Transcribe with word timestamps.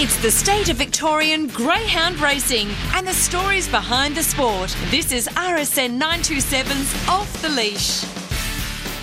It's 0.00 0.16
the 0.22 0.30
state 0.30 0.68
of 0.68 0.76
Victorian 0.76 1.48
greyhound 1.48 2.20
racing 2.20 2.68
and 2.94 3.04
the 3.04 3.12
stories 3.12 3.68
behind 3.68 4.14
the 4.16 4.22
sport. 4.22 4.76
This 4.90 5.10
is 5.10 5.26
RSN 5.30 6.00
927's 6.00 7.08
Off 7.08 7.42
the 7.42 7.48
Leash. 7.48 8.04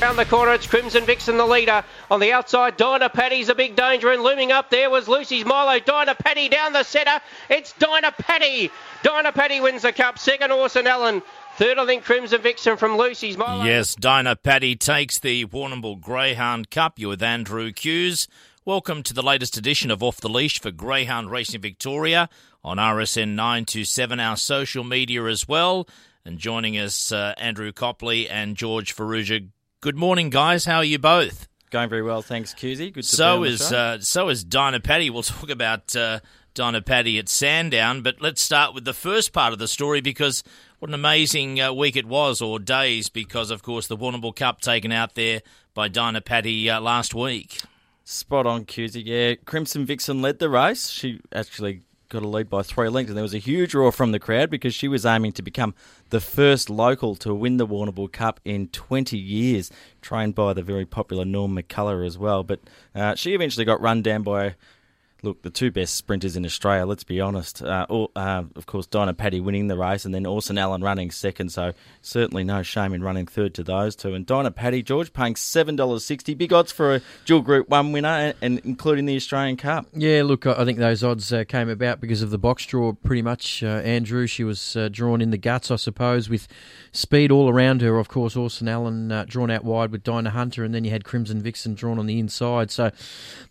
Around 0.02 0.16
the 0.16 0.24
corner, 0.24 0.54
it's 0.54 0.66
Crimson 0.66 1.04
Vixen, 1.04 1.36
the 1.36 1.46
leader. 1.46 1.84
On 2.10 2.22
the 2.22 2.32
outside, 2.32 2.78
Dyna 2.78 3.10
Patty's 3.10 3.50
a 3.50 3.56
big 3.56 3.76
danger, 3.76 4.10
and 4.10 4.24
looming 4.24 4.54
up 4.54 4.70
there 4.70 4.90
was 4.90 5.10
Lucy's 5.10 5.44
Milo. 5.44 5.82
Dyna 5.82 6.16
Patty 6.16 6.48
down 6.48 6.72
the 6.72 6.84
centre. 6.84 7.20
It's 7.50 7.74
Dyna 7.74 8.14
Patty. 8.14 8.72
Dyna 9.04 9.34
Patty 9.34 9.60
wins 9.60 9.82
the 9.82 9.92
cup. 9.92 10.18
Second, 10.18 10.54
Orson 10.54 10.88
Allen. 10.88 11.22
Third, 11.58 11.78
I 11.78 11.86
think, 11.86 12.06
Crimson 12.06 12.42
Vixen 12.42 12.78
from 12.78 12.96
Lucy's 12.96 13.36
Milo. 13.36 13.66
Yes, 13.66 13.96
Dyna 13.96 14.38
Patty 14.38 14.78
takes 14.78 15.20
the 15.20 15.44
Warrnambool 15.44 16.00
Greyhound 16.00 16.72
Cup. 16.72 17.00
You're 17.00 17.10
with 17.10 17.24
Andrew 17.24 17.74
Hughes. 17.78 18.30
Welcome 18.68 19.04
to 19.04 19.14
the 19.14 19.22
latest 19.22 19.58
edition 19.58 19.92
of 19.92 20.02
Off 20.02 20.20
the 20.20 20.28
Leash 20.28 20.60
for 20.60 20.72
Greyhound 20.72 21.30
Racing 21.30 21.62
Victoria 21.62 22.28
on 22.64 22.78
RSN 22.78 23.36
927, 23.36 24.20
our 24.20 24.36
social 24.36 24.84
media 24.84 25.24
as 25.26 25.48
well. 25.48 25.88
And 26.26 26.40
joining 26.40 26.76
us, 26.76 27.12
uh, 27.12 27.36
Andrew 27.38 27.72
Copley 27.72 28.28
and 28.28 28.58
George 28.58 28.96
Farrugia. 28.96 29.50
Good 29.82 29.96
morning, 29.96 30.32
guys. 30.32 30.66
How 30.66 30.78
are 30.78 30.84
you 30.84 30.98
both? 30.98 31.48
Going 31.70 31.90
very 31.90 32.02
well, 32.02 32.24
thanks, 32.24 32.56
Cusy. 32.56 32.92
Good 32.92 33.04
to 33.04 33.16
so 33.16 33.44
be 33.44 33.50
on 33.50 33.54
is 33.54 33.72
uh, 33.72 34.00
so 34.00 34.30
is 34.30 34.44
Dyna 34.44 34.80
Patty. 34.80 35.12
We'll 35.12 35.22
talk 35.22 35.52
about 35.52 35.96
uh, 35.96 36.22
Dyna 36.56 36.82
Patty 36.82 37.20
at 37.20 37.30
Sandown, 37.30 38.02
but 38.02 38.20
let's 38.20 38.42
start 38.42 38.74
with 38.74 38.84
the 38.84 38.94
first 38.94 39.32
part 39.32 39.54
of 39.54 39.60
the 39.60 39.68
story 39.68 40.02
because 40.02 40.44
what 40.80 40.90
an 40.90 40.96
amazing 40.96 41.62
uh, 41.62 41.72
week 41.72 41.96
it 41.96 42.08
was, 42.08 42.42
or 42.42 42.58
days, 42.58 43.10
because 43.10 43.52
of 43.52 43.62
course 43.62 43.86
the 43.86 43.96
Warrnambool 43.96 44.36
Cup 44.36 44.60
taken 44.60 44.92
out 44.92 45.14
there 45.14 45.44
by 45.76 45.88
Dyna 45.88 46.22
Patty 46.22 46.68
uh, 46.68 46.82
last 46.82 47.14
week. 47.14 47.62
Spot 48.08 48.46
on, 48.46 48.66
Cusy. 48.66 49.02
Yeah, 49.04 49.34
Crimson 49.46 49.84
Vixen 49.84 50.22
led 50.22 50.38
the 50.38 50.48
race. 50.48 50.90
She 50.90 51.22
actually 51.34 51.82
got 52.10 52.22
a 52.22 52.28
lead 52.28 52.52
by 52.52 52.62
three 52.62 52.88
lengths, 52.88 53.10
and 53.10 53.18
there 53.18 53.24
was 53.24 53.34
a 53.34 53.40
huge 53.40 53.74
roar 53.74 53.92
from 53.92 54.12
the 54.12 54.20
crowd 54.20 54.52
because 54.52 54.76
she 54.76 54.88
was 54.88 55.08
aiming 55.08 55.32
to 55.32 55.42
become 55.42 55.74
the 56.12 56.20
first 56.20 56.70
local 56.70 57.16
to 57.16 57.34
win 57.34 57.58
the 57.58 57.66
Warrnambool 57.66 58.12
Cup 58.12 58.40
in 58.46 58.68
20 58.68 59.18
years, 59.18 59.72
trained 60.04 60.36
by 60.36 60.54
the 60.54 60.62
very 60.62 60.86
popular 60.86 61.26
Norm 61.26 61.58
McCullough 61.58 62.06
as 62.06 62.16
well. 62.16 62.44
But 62.44 62.60
uh, 62.94 63.16
she 63.16 63.34
eventually 63.34 63.66
got 63.66 63.82
run 63.82 64.04
down 64.04 64.22
by. 64.22 64.54
Look, 65.26 65.42
the 65.42 65.50
two 65.50 65.72
best 65.72 65.96
sprinters 65.96 66.36
in 66.36 66.46
Australia, 66.46 66.86
let's 66.86 67.04
be 67.04 67.20
honest. 67.20 67.64
Uh, 67.64 67.88
or, 67.90 68.10
uh, 68.16 68.44
of 68.56 68.68
course, 68.68 68.86
Dyna 68.86 69.16
Patty 69.16 69.42
winning 69.42 69.68
the 69.68 69.76
race 69.76 70.06
and 70.06 70.14
then 70.14 70.28
Orson 70.28 70.60
Allen 70.60 70.84
running 70.84 71.10
second, 71.10 71.50
so 71.50 71.74
certainly 72.04 72.44
no 72.44 72.62
shame 72.62 72.94
in 72.94 73.04
running 73.04 73.26
third 73.26 73.56
to 73.56 73.64
those 73.64 73.96
two. 73.96 74.14
And 74.14 74.24
Dyna 74.24 74.52
Patty, 74.52 74.84
George, 74.84 75.14
paying 75.14 75.34
$7.60. 75.34 76.38
Big 76.38 76.54
odds 76.54 76.72
for 76.72 76.94
a 76.94 77.02
dual 77.26 77.42
Group 77.42 77.70
1 77.70 77.92
winner, 77.92 78.08
and, 78.08 78.36
and 78.44 78.60
including 78.60 79.08
the 79.08 79.16
Australian 79.16 79.58
Cup. 79.58 79.88
Yeah, 79.94 80.22
look, 80.24 80.46
I 80.46 80.64
think 80.64 80.78
those 80.78 81.04
odds 81.04 81.34
uh, 81.34 81.44
came 81.44 81.70
about 81.70 82.00
because 82.00 82.22
of 82.22 82.30
the 82.30 82.38
box 82.38 82.64
draw, 82.68 82.94
pretty 82.94 83.24
much. 83.24 83.64
Uh, 83.64 83.68
Andrew, 83.68 84.28
she 84.28 84.44
was 84.44 84.76
uh, 84.76 84.90
drawn 84.92 85.22
in 85.22 85.32
the 85.32 85.40
guts, 85.40 85.72
I 85.72 85.78
suppose, 85.78 86.30
with 86.30 86.48
speed 86.92 87.32
all 87.32 87.50
around 87.50 87.82
her. 87.82 87.98
Of 87.98 88.10
course, 88.10 88.36
Orson 88.36 88.68
Allen 88.68 89.12
uh, 89.12 89.26
drawn 89.28 89.50
out 89.50 89.64
wide 89.64 89.92
with 89.92 90.04
Dinah 90.04 90.30
Hunter, 90.30 90.64
and 90.64 90.76
then 90.76 90.84
you 90.84 90.92
had 90.92 91.04
Crimson 91.04 91.42
Vixen 91.42 91.74
drawn 91.74 91.98
on 91.98 92.06
the 92.06 92.20
inside. 92.20 92.70
So 92.70 92.92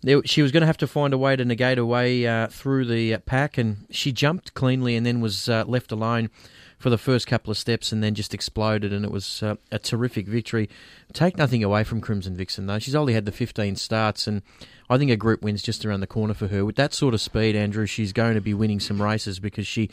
there, 0.03 0.23
she 0.25 0.41
was 0.41 0.53
going 0.53 0.61
to 0.61 0.67
have 0.67 0.79
to 0.79 0.87
find 0.87 1.13
a 1.13 1.19
way 1.19 1.35
to 1.35 1.45
negate 1.45 1.64
her 1.73 1.85
way 1.85 2.27
uh, 2.27 2.49
through 2.49 2.85
the 2.87 3.19
pack, 3.19 3.57
and 3.59 3.87
she 3.91 4.13
jumped 4.13 4.55
cleanly 4.55 4.97
and 4.97 5.07
then 5.07 5.21
was 5.21 5.49
uh, 5.49 5.65
left 5.67 5.93
alone 5.93 6.31
for 6.79 6.91
the 6.91 6.99
first 6.99 7.27
couple 7.27 7.51
of 7.51 7.57
steps 7.57 7.93
and 7.93 8.03
then 8.03 8.15
just 8.15 8.35
exploded, 8.35 8.93
and 8.93 9.05
it 9.05 9.11
was 9.11 9.43
uh, 9.43 9.55
a 9.73 9.79
terrific 9.79 10.27
victory. 10.27 10.69
Take 11.15 11.39
nothing 11.39 11.65
away 11.65 11.83
from 11.83 12.03
Crimson 12.03 12.37
Vixen, 12.37 12.67
though. 12.67 12.79
She's 12.79 12.95
only 12.95 13.15
had 13.15 13.25
the 13.25 13.33
15 13.33 13.77
starts, 13.77 14.27
and 14.27 14.43
I 14.91 14.99
think 14.99 15.11
a 15.11 15.17
group 15.17 15.41
win's 15.41 15.63
just 15.63 15.87
around 15.87 16.01
the 16.01 16.07
corner 16.07 16.35
for 16.35 16.49
her. 16.49 16.63
With 16.65 16.77
that 16.77 16.93
sort 16.93 17.15
of 17.15 17.23
speed, 17.23 17.57
Andrew, 17.57 17.87
she's 17.87 18.13
going 18.13 18.35
to 18.35 18.43
be 18.43 18.53
winning 18.53 18.81
some 18.81 19.01
races 19.01 19.41
because 19.41 19.67
she. 19.67 19.91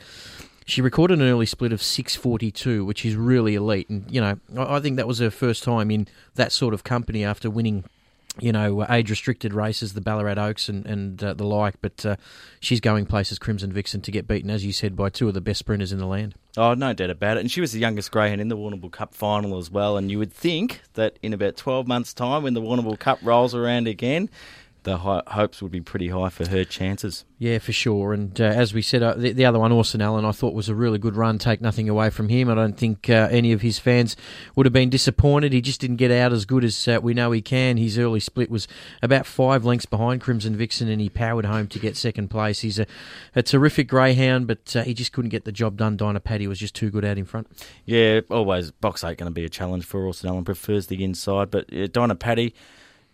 She 0.64 0.80
recorded 0.80 1.20
an 1.20 1.28
early 1.28 1.48
split 1.48 1.74
of 1.74 1.82
642, 1.82 2.86
which 2.86 3.04
is 3.04 3.16
really 3.16 3.56
elite. 3.56 3.90
And, 3.90 4.06
you 4.10 4.22
know, 4.22 4.40
I 4.56 4.76
I 4.76 4.80
think 4.80 4.96
that 4.98 5.08
was 5.08 5.18
her 5.18 5.32
first 5.32 5.64
time 5.64 5.90
in 5.90 6.08
that 6.36 6.52
sort 6.52 6.76
of 6.76 6.84
company 6.84 7.26
after 7.26 7.50
winning 7.50 7.84
you 8.40 8.52
know, 8.52 8.86
age 8.90 9.10
restricted 9.10 9.54
races, 9.54 9.94
the 9.94 10.02
Ballarat 10.02 10.38
Oaks 10.38 10.70
and, 10.70 10.86
and 10.86 11.24
uh, 11.24 11.34
the 11.34 11.44
like, 11.44 11.76
but 11.82 12.06
uh, 12.06 12.16
she's 12.60 12.80
going 12.80 13.06
places, 13.06 13.38
Crimson 13.38 13.74
Vixen, 13.74 14.02
to 14.02 14.12
get 14.12 14.28
beaten, 14.28 14.50
as 14.50 14.66
you 14.66 14.72
said, 14.72 14.96
by 14.96 15.10
two 15.10 15.28
of 15.28 15.34
the 15.34 15.42
best 15.42 15.60
sprinters 15.60 15.92
in 15.92 16.00
the 16.00 16.06
land. 16.06 16.36
Oh, 16.58 16.74
no 16.74 16.94
doubt 16.94 17.10
about 17.10 17.38
it. 17.38 17.42
And 17.42 17.52
she 17.52 17.62
was 17.62 17.72
the 17.72 17.80
youngest 17.80 18.12
greyhound 18.12 18.42
in 18.42 18.48
the 18.48 18.58
Warrnambool 18.58 18.92
Cup 18.92 19.14
final 19.14 19.58
as 19.58 19.70
well. 19.70 19.98
And 19.98 20.10
you 20.10 20.18
would 20.18 20.34
think 20.34 20.82
that 20.94 21.18
in 21.22 21.34
about 21.34 21.58
12 21.58 21.88
months' 21.88 22.14
time, 22.14 22.44
when 22.44 22.54
the 22.54 22.62
Warrnambool 22.62 23.00
Cup 23.00 23.20
rolls 23.22 23.54
around 23.54 23.88
again, 23.88 24.30
the 24.84 24.98
hi- 25.00 25.24
hopes 25.28 25.62
would 25.62 25.72
be 25.72 25.82
pretty 25.82 26.10
high 26.10 26.30
for 26.30 26.48
her 26.48 26.64
chances. 26.64 27.26
Yeah, 27.38 27.58
for 27.58 27.72
sure. 27.72 28.14
And 28.14 28.40
uh, 28.40 28.46
as 28.46 28.74
we 28.74 28.82
said, 28.84 29.02
uh, 29.02 29.16
the, 29.16 29.32
the 29.32 29.46
other 29.46 29.58
one, 29.58 29.72
Orson 29.72 30.02
Allen, 30.02 30.26
I 30.26 30.32
thought 30.32 30.54
was 30.54 30.70
a 30.70 30.76
really 30.76 31.00
good 31.00 31.16
run. 31.16 31.40
Take 31.40 31.60
nothing 31.60 31.90
away 31.90 32.10
from 32.12 32.30
him. 32.30 32.50
I 32.50 32.56
don't 32.56 32.78
think 32.78 33.10
uh, 33.10 33.28
any 33.32 33.52
of 33.52 33.62
his 33.62 33.80
fans 33.80 34.16
would 34.56 34.66
have 34.66 34.74
been 34.74 34.92
disappointed. 34.92 35.52
He 35.52 35.62
just 35.62 35.82
didn't 35.82 35.96
get 35.96 36.12
out 36.12 36.34
as 36.34 36.46
good 36.46 36.64
as 36.64 36.88
uh, 36.88 37.00
we 37.02 37.14
know 37.16 37.32
he 37.32 37.42
can. 37.42 37.78
His 37.78 37.98
early 37.98 38.20
split 38.20 38.52
was 38.52 38.68
about 39.02 39.26
five 39.26 39.66
lengths 39.66 39.88
behind 39.88 40.22
Crimson 40.22 40.56
Vixen, 40.56 40.88
and 40.88 41.02
he 41.02 41.10
powered 41.10 41.46
home 41.46 41.68
to 41.68 41.80
get 41.80 41.98
second 41.98 42.28
place. 42.30 42.60
He's 42.60 42.78
a, 42.78 42.86
a 43.36 43.42
terrific 43.42 43.88
greyhound, 43.88 44.46
but 44.46 44.76
uh, 44.76 44.84
he 44.84 44.94
just 44.94 45.12
couldn't 45.12 45.30
get 45.30 45.46
the 45.46 45.52
job 45.52 45.78
done. 45.78 45.98
Dyna 45.98 46.20
Patty 46.20 46.48
was 46.48 46.60
just 46.60 46.76
too 46.76 46.92
good 46.92 47.06
out 47.06 47.18
in 47.18 47.26
front. 47.26 47.48
Yeah, 47.86 48.22
always 48.30 48.70
box 48.70 49.04
eight 49.04 49.18
going 49.18 49.32
to 49.32 49.34
be 49.34 49.46
a 49.46 49.50
challenge 49.50 49.86
for 49.86 50.06
Orson 50.06 50.30
Allen. 50.30 50.46
Prefers 50.46 50.88
the 50.88 51.04
inside, 51.04 51.50
but 51.50 51.72
uh, 51.74 51.88
Dyna 51.88 52.16
Patty, 52.16 52.54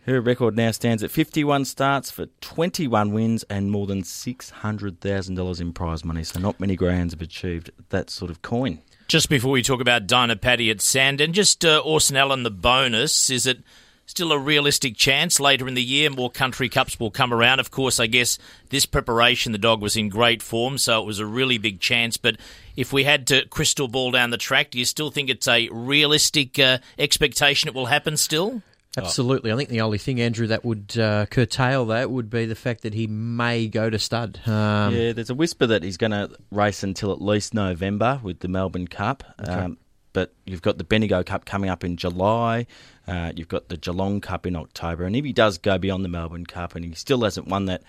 her 0.07 0.21
record 0.21 0.55
now 0.55 0.71
stands 0.71 1.03
at 1.03 1.11
51 1.11 1.65
starts 1.65 2.09
for 2.09 2.27
21 2.39 3.11
wins 3.11 3.43
and 3.49 3.69
more 3.69 3.85
than 3.85 4.03
$600,000 4.03 5.61
in 5.61 5.73
prize 5.73 6.05
money. 6.05 6.23
So 6.23 6.39
not 6.39 6.59
many 6.59 6.77
grands 6.77 7.13
have 7.13 7.21
achieved 7.21 7.71
that 7.89 8.09
sort 8.09 8.31
of 8.31 8.41
coin. 8.41 8.79
Just 9.09 9.29
before 9.29 9.51
we 9.51 9.61
talk 9.61 9.81
about 9.81 10.07
Dyna 10.07 10.37
Patty 10.37 10.69
at 10.69 10.81
Sandown, 10.81 11.33
just 11.33 11.65
uh, 11.65 11.79
Orson 11.79 12.15
Allen, 12.15 12.43
the 12.43 12.51
bonus, 12.51 13.29
is 13.29 13.45
it 13.45 13.59
still 14.05 14.31
a 14.31 14.39
realistic 14.39 14.95
chance 14.95 15.39
later 15.41 15.67
in 15.67 15.73
the 15.73 15.83
year 15.83 16.09
more 16.09 16.29
country 16.29 16.69
cups 16.69 16.99
will 16.99 17.11
come 17.11 17.33
around? 17.33 17.59
Of 17.59 17.71
course, 17.71 17.99
I 17.99 18.07
guess 18.07 18.37
this 18.69 18.85
preparation, 18.85 19.51
the 19.51 19.57
dog 19.57 19.81
was 19.81 19.97
in 19.97 20.07
great 20.07 20.41
form, 20.41 20.77
so 20.77 21.01
it 21.01 21.05
was 21.05 21.19
a 21.19 21.25
really 21.25 21.57
big 21.57 21.81
chance. 21.81 22.15
But 22.15 22.37
if 22.77 22.93
we 22.93 23.03
had 23.03 23.27
to 23.27 23.45
crystal 23.47 23.89
ball 23.89 24.11
down 24.11 24.29
the 24.29 24.37
track, 24.37 24.71
do 24.71 24.79
you 24.79 24.85
still 24.85 25.11
think 25.11 25.29
it's 25.29 25.47
a 25.49 25.67
realistic 25.69 26.57
uh, 26.57 26.77
expectation 26.97 27.67
it 27.67 27.75
will 27.75 27.87
happen 27.87 28.15
still? 28.15 28.61
Absolutely. 28.97 29.51
I 29.51 29.55
think 29.55 29.69
the 29.69 29.81
only 29.81 29.97
thing, 29.97 30.19
Andrew, 30.19 30.47
that 30.47 30.65
would 30.65 30.97
uh, 30.97 31.25
curtail 31.27 31.85
that 31.87 32.09
would 32.09 32.29
be 32.29 32.45
the 32.45 32.55
fact 32.55 32.81
that 32.81 32.93
he 32.93 33.07
may 33.07 33.67
go 33.67 33.89
to 33.89 33.99
stud. 33.99 34.39
Um, 34.47 34.93
yeah, 34.93 35.13
there's 35.13 35.29
a 35.29 35.35
whisper 35.35 35.67
that 35.67 35.83
he's 35.83 35.97
going 35.97 36.11
to 36.11 36.31
race 36.51 36.83
until 36.83 37.11
at 37.11 37.21
least 37.21 37.53
November 37.53 38.19
with 38.23 38.39
the 38.39 38.47
Melbourne 38.47 38.87
Cup. 38.87 39.23
Um, 39.39 39.77
but 40.13 40.33
you've 40.45 40.63
got 40.63 40.79
the 40.79 40.83
Bendigo 40.83 41.23
Cup 41.23 41.45
coming 41.45 41.69
up 41.69 41.83
in 41.83 41.95
July. 41.95 42.65
Uh, 43.07 43.31
you've 43.35 43.47
got 43.47 43.69
the 43.69 43.77
Geelong 43.77 44.19
Cup 44.19 44.47
in 44.47 44.55
October. 44.55 45.03
And 45.03 45.15
if 45.15 45.23
he 45.23 45.31
does 45.31 45.57
go 45.59 45.77
beyond 45.77 46.03
the 46.03 46.09
Melbourne 46.09 46.45
Cup 46.47 46.75
and 46.75 46.83
he 46.83 46.93
still 46.93 47.21
hasn't 47.21 47.47
won 47.47 47.65
that 47.65 47.83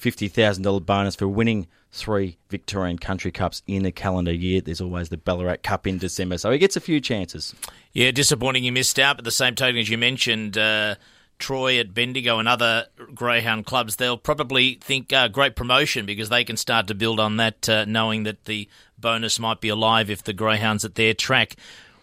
$50,000 0.00 0.86
bonus 0.86 1.16
for 1.16 1.26
winning 1.26 1.66
three 1.94 2.36
Victorian 2.50 2.98
Country 2.98 3.30
Cups 3.30 3.62
in 3.68 3.86
a 3.86 3.92
calendar 3.92 4.32
year, 4.32 4.60
there's 4.60 4.80
always 4.80 5.08
the 5.08 5.16
Ballarat 5.16 5.58
Cup 5.62 5.86
in 5.86 5.96
December. 5.96 6.36
So 6.38 6.50
he 6.50 6.58
gets 6.58 6.76
a 6.76 6.80
few 6.80 7.00
chances. 7.00 7.54
Yeah, 7.92 8.10
disappointing 8.10 8.64
he 8.64 8.70
missed 8.72 8.98
out. 8.98 9.16
But 9.16 9.24
the 9.24 9.30
same 9.30 9.54
token, 9.54 9.78
as 9.78 9.88
you 9.88 9.96
mentioned, 9.96 10.58
uh, 10.58 10.96
Troy 11.38 11.78
at 11.78 11.94
Bendigo 11.94 12.40
and 12.40 12.48
other 12.48 12.86
greyhound 13.14 13.66
clubs, 13.66 13.96
they'll 13.96 14.18
probably 14.18 14.74
think 14.80 15.12
uh, 15.12 15.28
great 15.28 15.54
promotion 15.54 16.04
because 16.04 16.28
they 16.28 16.42
can 16.42 16.56
start 16.56 16.88
to 16.88 16.94
build 16.94 17.20
on 17.20 17.36
that, 17.36 17.68
uh, 17.68 17.84
knowing 17.84 18.24
that 18.24 18.44
the 18.46 18.68
bonus 18.98 19.38
might 19.38 19.60
be 19.60 19.68
alive 19.68 20.10
if 20.10 20.24
the 20.24 20.32
greyhounds 20.32 20.84
at 20.84 20.96
their 20.96 21.14
track. 21.14 21.54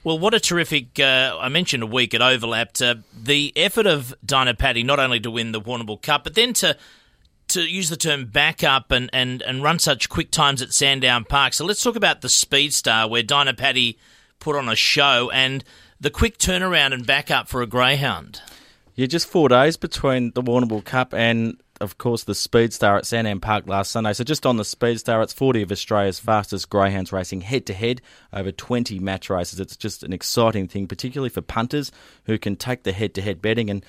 Well, 0.03 0.17
what 0.17 0.33
a 0.33 0.39
terrific! 0.39 0.99
Uh, 0.99 1.37
I 1.39 1.49
mentioned 1.49 1.83
a 1.83 1.87
week 1.87 2.13
it 2.13 2.21
overlapped. 2.21 2.81
Uh, 2.81 2.95
the 3.13 3.53
effort 3.55 3.85
of 3.85 4.15
Dyna 4.25 4.55
Patty 4.55 4.83
not 4.83 4.99
only 4.99 5.19
to 5.19 5.29
win 5.29 5.51
the 5.51 5.61
Warrnambool 5.61 6.01
Cup, 6.01 6.23
but 6.23 6.33
then 6.33 6.53
to 6.53 6.75
to 7.51 7.61
use 7.61 7.89
the 7.89 7.97
term 7.97 8.25
backup 8.25 8.91
and, 8.91 9.09
and, 9.13 9.41
and 9.41 9.63
run 9.63 9.79
such 9.79 10.09
quick 10.09 10.31
times 10.31 10.61
at 10.61 10.73
Sandown 10.73 11.25
Park. 11.25 11.53
So 11.53 11.65
let's 11.65 11.83
talk 11.83 11.95
about 11.95 12.21
the 12.21 12.29
Speed 12.29 12.73
Star, 12.73 13.09
where 13.09 13.23
Dyna 13.23 13.53
Patty 13.53 13.97
put 14.39 14.55
on 14.55 14.69
a 14.69 14.75
show 14.75 15.29
and 15.31 15.63
the 15.99 16.09
quick 16.09 16.37
turnaround 16.37 16.93
and 16.93 17.05
backup 17.05 17.47
for 17.47 17.61
a 17.61 17.67
greyhound. 17.67 18.41
Yeah, 18.95 19.07
just 19.07 19.27
four 19.27 19.49
days 19.49 19.77
between 19.77 20.31
the 20.31 20.41
Warrnambool 20.41 20.83
Cup 20.83 21.13
and, 21.13 21.61
of 21.79 21.97
course, 21.97 22.23
the 22.23 22.35
Speed 22.35 22.73
Star 22.73 22.97
at 22.97 23.05
Sandown 23.05 23.39
Park 23.39 23.67
last 23.67 23.91
Sunday. 23.91 24.13
So 24.13 24.23
just 24.23 24.45
on 24.45 24.57
the 24.57 24.65
Speed 24.65 24.99
Star, 24.99 25.21
it's 25.21 25.33
40 25.33 25.61
of 25.61 25.71
Australia's 25.71 26.19
fastest 26.19 26.69
greyhounds 26.69 27.11
racing 27.11 27.41
head 27.41 27.65
to 27.67 27.73
head 27.73 28.01
over 28.33 28.51
20 28.51 28.99
match 28.99 29.29
races. 29.29 29.59
It's 29.59 29.77
just 29.77 30.03
an 30.03 30.13
exciting 30.13 30.67
thing, 30.67 30.87
particularly 30.87 31.29
for 31.29 31.41
punters 31.41 31.91
who 32.25 32.37
can 32.37 32.55
take 32.55 32.83
the 32.83 32.91
head 32.91 33.13
to 33.15 33.21
head 33.21 33.41
betting. 33.41 33.69
And 33.69 33.85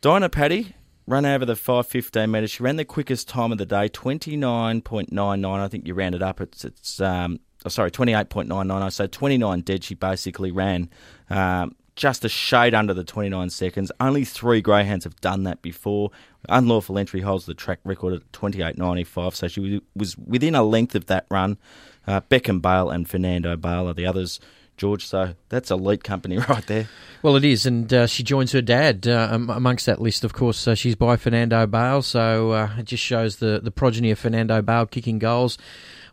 Dyna 0.00 0.28
Patty 0.28 0.74
ran 1.06 1.26
over 1.26 1.44
the 1.44 1.56
515 1.56 2.30
metres. 2.30 2.50
She 2.50 2.62
ran 2.62 2.76
the 2.76 2.84
quickest 2.84 3.28
time 3.28 3.52
of 3.52 3.58
the 3.58 3.66
day, 3.66 3.88
29.99. 3.88 5.58
I 5.58 5.68
think 5.68 5.86
you 5.86 5.94
rounded 5.94 6.22
up. 6.22 6.40
It's, 6.40 6.64
it's 6.64 7.00
um, 7.00 7.40
oh, 7.64 7.68
sorry, 7.68 7.90
28.99. 7.90 8.92
So 8.92 9.06
29 9.06 9.60
dead 9.60 9.84
she 9.84 9.94
basically 9.94 10.52
ran. 10.52 10.88
Um, 11.30 11.74
just 11.94 12.24
a 12.24 12.28
shade 12.28 12.74
under 12.74 12.94
the 12.94 13.04
29 13.04 13.50
seconds. 13.50 13.92
Only 14.00 14.24
three 14.24 14.60
greyhounds 14.60 15.04
have 15.04 15.20
done 15.20 15.42
that 15.44 15.60
before. 15.60 16.10
Unlawful 16.48 16.98
entry 16.98 17.20
holds 17.20 17.46
the 17.46 17.54
track 17.54 17.80
record 17.84 18.14
at 18.14 18.32
28.95, 18.32 19.34
so 19.34 19.48
she 19.48 19.82
was 19.94 20.16
within 20.16 20.54
a 20.54 20.62
length 20.62 20.94
of 20.94 21.06
that 21.06 21.26
run. 21.30 21.58
Uh, 22.06 22.20
Beckham 22.22 22.62
Bale 22.62 22.90
and 22.90 23.08
Fernando 23.08 23.56
Bale 23.56 23.88
are 23.88 23.94
the 23.94 24.06
others. 24.06 24.40
George. 24.82 25.06
So 25.06 25.34
that's 25.48 25.70
a 25.70 25.74
elite 25.74 26.02
company 26.02 26.38
right 26.48 26.66
there. 26.66 26.88
Well, 27.22 27.36
it 27.36 27.44
is, 27.44 27.66
and 27.66 27.92
uh, 27.94 28.08
she 28.08 28.24
joins 28.24 28.50
her 28.50 28.60
dad 28.60 29.06
uh, 29.06 29.28
amongst 29.30 29.86
that 29.86 30.02
list. 30.02 30.24
Of 30.24 30.32
course, 30.32 30.66
uh, 30.66 30.74
she's 30.74 30.96
by 30.96 31.16
Fernando 31.16 31.68
Bale, 31.68 32.02
so 32.02 32.50
uh, 32.50 32.70
it 32.78 32.86
just 32.86 33.04
shows 33.04 33.36
the 33.36 33.60
the 33.62 33.70
progeny 33.70 34.10
of 34.10 34.18
Fernando 34.18 34.60
Bale 34.60 34.86
kicking 34.86 35.20
goals. 35.20 35.56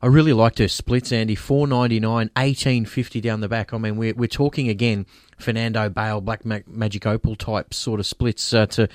I 0.03 0.07
really 0.07 0.33
liked 0.33 0.59
her 0.59 0.67
splits, 0.67 1.11
Andy. 1.11 1.33
Four 1.33 1.65
ninety 1.65 1.99
nine, 1.99 2.29
eighteen 2.37 2.85
fifty 2.85 3.19
down 3.19 3.41
the 3.41 3.49
back. 3.49 3.73
I 3.73 3.79
mean, 3.79 3.97
we're 3.97 4.13
we're 4.13 4.27
talking 4.27 4.69
again 4.69 5.07
Fernando 5.39 5.89
Bale, 5.89 6.21
Black 6.21 6.45
Magic 6.45 7.05
Opal 7.05 7.35
type 7.35 7.73
sort 7.73 7.99
of 7.99 8.05
splits 8.05 8.53
uh, 8.53 8.65
to 8.67 8.87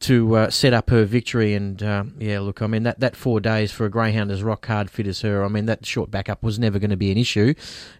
to 0.00 0.36
uh, 0.36 0.50
set 0.50 0.72
up 0.72 0.90
her 0.90 1.04
victory. 1.04 1.54
And 1.54 1.82
uh, 1.82 2.04
yeah, 2.18 2.40
look, 2.40 2.62
I 2.62 2.66
mean 2.66 2.82
that, 2.84 3.00
that 3.00 3.16
four 3.16 3.40
days 3.40 3.72
for 3.72 3.86
a 3.86 3.90
greyhound 3.90 4.30
as 4.30 4.42
rock 4.42 4.66
hard 4.66 4.90
fit 4.90 5.06
as 5.06 5.20
her. 5.20 5.44
I 5.44 5.48
mean 5.48 5.66
that 5.66 5.86
short 5.86 6.10
backup 6.10 6.42
was 6.42 6.58
never 6.58 6.78
going 6.78 6.90
to 6.90 6.96
be 6.96 7.12
an 7.12 7.18
issue, 7.18 7.54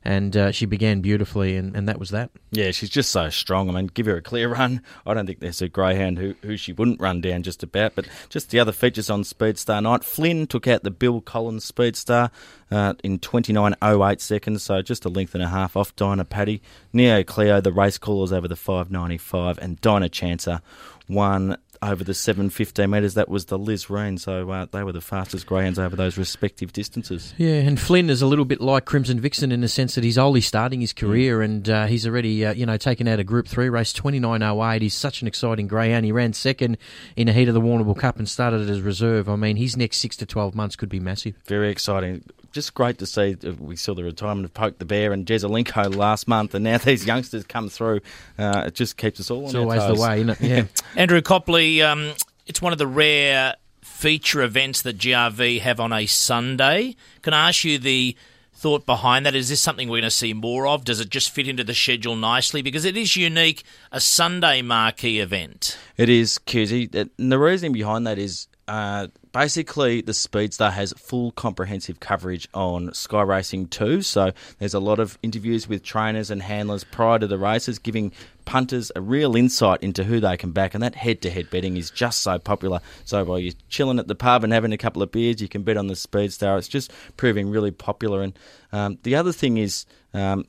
and 0.04 0.36
uh, 0.36 0.50
she 0.50 0.66
began 0.66 1.00
beautifully, 1.00 1.56
and, 1.56 1.76
and 1.76 1.88
that 1.88 1.98
was 1.98 2.10
that. 2.10 2.30
Yeah, 2.50 2.70
she's 2.70 2.90
just 2.90 3.10
so 3.10 3.30
strong. 3.30 3.70
I 3.70 3.72
mean, 3.72 3.86
give 3.86 4.06
her 4.06 4.16
a 4.16 4.22
clear 4.22 4.48
run. 4.48 4.82
I 5.06 5.14
don't 5.14 5.26
think 5.26 5.40
there's 5.40 5.62
a 5.62 5.68
greyhound 5.68 6.18
who 6.18 6.34
who 6.42 6.56
she 6.56 6.72
wouldn't 6.72 7.00
run 7.00 7.20
down 7.20 7.42
just 7.42 7.62
about. 7.62 7.94
But 7.94 8.06
just 8.28 8.50
the 8.50 8.60
other 8.60 8.72
features 8.72 9.10
on 9.10 9.22
Speedstar 9.22 9.82
night, 9.82 10.04
Flynn 10.04 10.46
took 10.46 10.66
out 10.66 10.82
the 10.82 10.90
Bill 10.90 11.20
Collins 11.20 11.70
Speedstar 11.70 12.30
uh, 12.72 12.94
in 13.04 13.18
29.08 13.18 14.20
seconds, 14.20 14.62
so 14.62 14.80
just 14.80 15.04
a 15.04 15.08
length 15.08 15.34
and 15.34 15.42
a 15.42 15.48
half 15.48 15.76
off 15.76 15.94
Dyna 15.94 16.24
Patty. 16.24 16.62
Neo 16.92 17.22
Cleo, 17.22 17.60
the 17.60 17.72
race 17.82 17.98
callers 17.98 18.32
over 18.32 18.46
the 18.46 18.54
5.95, 18.54 19.58
and 19.58 19.80
Dinah 19.80 20.08
Chancer 20.08 20.60
won 21.08 21.56
over 21.82 22.04
the 22.04 22.14
715 22.14 22.88
metres. 22.88 23.14
That 23.14 23.28
was 23.28 23.46
the 23.46 23.58
Liz 23.58 23.90
Reen, 23.90 24.16
so 24.18 24.48
uh, 24.48 24.66
they 24.70 24.84
were 24.84 24.92
the 24.92 25.00
fastest 25.00 25.46
greyhounds 25.46 25.80
over 25.80 25.96
those 25.96 26.16
respective 26.16 26.72
distances. 26.72 27.34
Yeah, 27.36 27.54
and 27.54 27.78
Flynn 27.78 28.08
is 28.08 28.22
a 28.22 28.26
little 28.26 28.44
bit 28.44 28.60
like 28.60 28.84
Crimson 28.84 29.18
Vixen 29.18 29.50
in 29.50 29.62
the 29.62 29.68
sense 29.68 29.96
that 29.96 30.04
he's 30.04 30.16
only 30.16 30.40
starting 30.40 30.80
his 30.80 30.92
career 30.92 31.40
mm. 31.40 31.44
and 31.44 31.68
uh, 31.68 31.86
he's 31.86 32.06
already, 32.06 32.46
uh, 32.46 32.54
you 32.54 32.64
know, 32.64 32.76
taken 32.76 33.08
out 33.08 33.18
a 33.18 33.24
Group 33.24 33.48
3 33.48 33.68
race, 33.68 33.92
29.08. 33.92 34.80
He's 34.80 34.94
such 34.94 35.22
an 35.22 35.28
exciting 35.28 35.66
greyhound. 35.66 36.04
He 36.04 36.12
ran 36.12 36.32
second 36.32 36.78
in 37.16 37.26
the 37.26 37.32
heat 37.32 37.48
of 37.48 37.54
the 37.54 37.60
Warrnambool 37.60 37.98
Cup 37.98 38.18
and 38.18 38.28
started 38.28 38.70
as 38.70 38.80
reserve. 38.80 39.28
I 39.28 39.34
mean, 39.34 39.56
his 39.56 39.76
next 39.76 39.98
6 39.98 40.16
to 40.18 40.26
12 40.26 40.54
months 40.54 40.76
could 40.76 40.88
be 40.88 41.00
massive. 41.00 41.34
Very 41.46 41.70
exciting 41.70 42.22
just 42.52 42.74
great 42.74 42.98
to 42.98 43.06
see. 43.06 43.36
We 43.58 43.76
saw 43.76 43.94
the 43.94 44.04
retirement 44.04 44.44
of 44.44 44.54
Poke 44.54 44.78
the 44.78 44.84
Bear 44.84 45.12
and 45.12 45.26
Jesselinko 45.26 45.94
last 45.94 46.28
month, 46.28 46.54
and 46.54 46.64
now 46.64 46.78
these 46.84 47.06
youngsters 47.06 47.44
come 47.44 47.68
through. 47.68 48.00
Uh, 48.38 48.64
it 48.66 48.74
just 48.74 48.96
keeps 48.96 49.18
us 49.20 49.30
all 49.30 49.46
on 49.46 49.56
our 49.56 49.62
toes. 49.64 49.74
it's 49.74 49.82
on 49.82 49.82
always 49.82 49.98
the 49.98 50.02
way, 50.02 50.16
isn't 50.20 50.30
it? 50.30 50.40
Yeah. 50.40 50.64
Andrew 50.96 51.22
Copley, 51.22 51.82
um, 51.82 52.12
it's 52.46 52.62
one 52.62 52.72
of 52.72 52.78
the 52.78 52.86
rare 52.86 53.56
feature 53.82 54.42
events 54.42 54.82
that 54.82 54.98
GRV 54.98 55.60
have 55.60 55.80
on 55.80 55.92
a 55.92 56.06
Sunday. 56.06 56.96
Can 57.22 57.34
I 57.34 57.48
ask 57.48 57.64
you 57.64 57.78
the 57.78 58.16
thought 58.54 58.86
behind 58.86 59.26
that? 59.26 59.34
Is 59.34 59.48
this 59.48 59.60
something 59.60 59.88
we're 59.88 59.98
going 59.98 60.04
to 60.04 60.10
see 60.10 60.32
more 60.32 60.66
of? 60.66 60.84
Does 60.84 61.00
it 61.00 61.10
just 61.10 61.30
fit 61.30 61.48
into 61.48 61.64
the 61.64 61.74
schedule 61.74 62.16
nicely? 62.16 62.62
Because 62.62 62.84
it 62.84 62.96
is 62.96 63.16
unique, 63.16 63.64
a 63.90 64.00
Sunday 64.00 64.62
marquee 64.62 65.20
event. 65.20 65.78
It 65.96 66.08
is, 66.08 66.38
Cusy. 66.46 66.92
And 66.94 67.32
the 67.32 67.38
reasoning 67.38 67.72
behind 67.72 68.06
that 68.06 68.18
is 68.18 68.48
uh, 68.68 69.08
basically 69.32 70.00
the 70.00 70.12
Speedstar 70.12 70.72
has 70.72 70.92
full 70.96 71.32
comprehensive 71.32 72.00
coverage 72.00 72.48
on 72.54 72.94
Sky 72.94 73.22
Racing 73.22 73.68
2. 73.68 74.02
So 74.02 74.32
there's 74.58 74.74
a 74.74 74.80
lot 74.80 74.98
of 74.98 75.18
interviews 75.22 75.68
with 75.68 75.82
trainers 75.82 76.30
and 76.30 76.42
handlers 76.42 76.84
prior 76.84 77.18
to 77.18 77.26
the 77.26 77.38
races, 77.38 77.78
giving 77.78 78.12
punters 78.44 78.92
a 78.94 79.00
real 79.00 79.36
insight 79.36 79.82
into 79.82 80.04
who 80.04 80.20
they 80.20 80.36
can 80.36 80.52
back. 80.52 80.74
And 80.74 80.82
that 80.82 80.94
head 80.94 81.22
to 81.22 81.30
head 81.30 81.50
betting 81.50 81.76
is 81.76 81.90
just 81.90 82.22
so 82.22 82.38
popular. 82.38 82.80
So 83.04 83.24
while 83.24 83.38
you're 83.38 83.54
chilling 83.68 83.98
at 83.98 84.08
the 84.08 84.14
pub 84.14 84.44
and 84.44 84.52
having 84.52 84.72
a 84.72 84.78
couple 84.78 85.02
of 85.02 85.10
beers, 85.10 85.42
you 85.42 85.48
can 85.48 85.62
bet 85.62 85.76
on 85.76 85.88
the 85.88 85.94
Speedstar. 85.94 86.58
It's 86.58 86.68
just 86.68 86.92
proving 87.16 87.50
really 87.50 87.72
popular. 87.72 88.22
And 88.22 88.38
um, 88.72 88.98
the 89.02 89.16
other 89.16 89.32
thing 89.32 89.56
is, 89.56 89.86
um, 90.14 90.46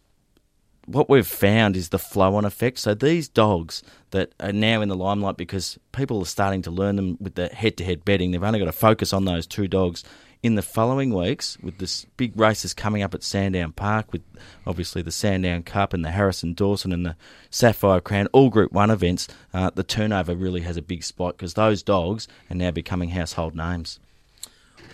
what 0.85 1.09
we've 1.09 1.27
found 1.27 1.75
is 1.75 1.89
the 1.89 1.99
flow 1.99 2.35
on 2.35 2.45
effect. 2.45 2.79
So 2.79 2.93
these 2.93 3.29
dogs 3.29 3.83
that 4.11 4.33
are 4.39 4.51
now 4.51 4.81
in 4.81 4.89
the 4.89 4.95
limelight 4.95 5.37
because 5.37 5.79
people 5.91 6.21
are 6.21 6.25
starting 6.25 6.61
to 6.63 6.71
learn 6.71 6.95
them 6.95 7.17
with 7.19 7.35
the 7.35 7.47
head 7.47 7.77
to 7.77 7.83
head 7.83 8.03
betting, 8.03 8.31
they've 8.31 8.43
only 8.43 8.59
got 8.59 8.65
to 8.65 8.71
focus 8.71 9.13
on 9.13 9.25
those 9.25 9.47
two 9.47 9.67
dogs. 9.67 10.03
In 10.41 10.55
the 10.55 10.61
following 10.61 11.13
weeks, 11.13 11.57
with 11.59 11.77
this 11.77 12.05
big 12.17 12.37
races 12.37 12.73
coming 12.73 13.01
up 13.01 13.13
at 13.13 13.23
Sandown 13.23 13.71
Park, 13.71 14.11
with 14.11 14.23
obviously 14.67 15.01
the 15.01 15.09
Sandown 15.09 15.63
Cup 15.63 15.93
and 15.93 16.03
the 16.03 16.11
Harrison 16.11 16.53
Dawson 16.53 16.91
and 16.91 17.05
the 17.05 17.15
Sapphire 17.49 18.01
Crown, 18.01 18.27
all 18.33 18.49
Group 18.49 18.73
1 18.73 18.91
events, 18.91 19.29
uh, 19.53 19.69
the 19.73 19.83
turnover 19.83 20.35
really 20.35 20.59
has 20.61 20.75
a 20.75 20.81
big 20.81 21.01
spike 21.01 21.37
because 21.37 21.53
those 21.53 21.81
dogs 21.81 22.27
are 22.51 22.55
now 22.55 22.71
becoming 22.71 23.11
household 23.11 23.55
names. 23.55 24.01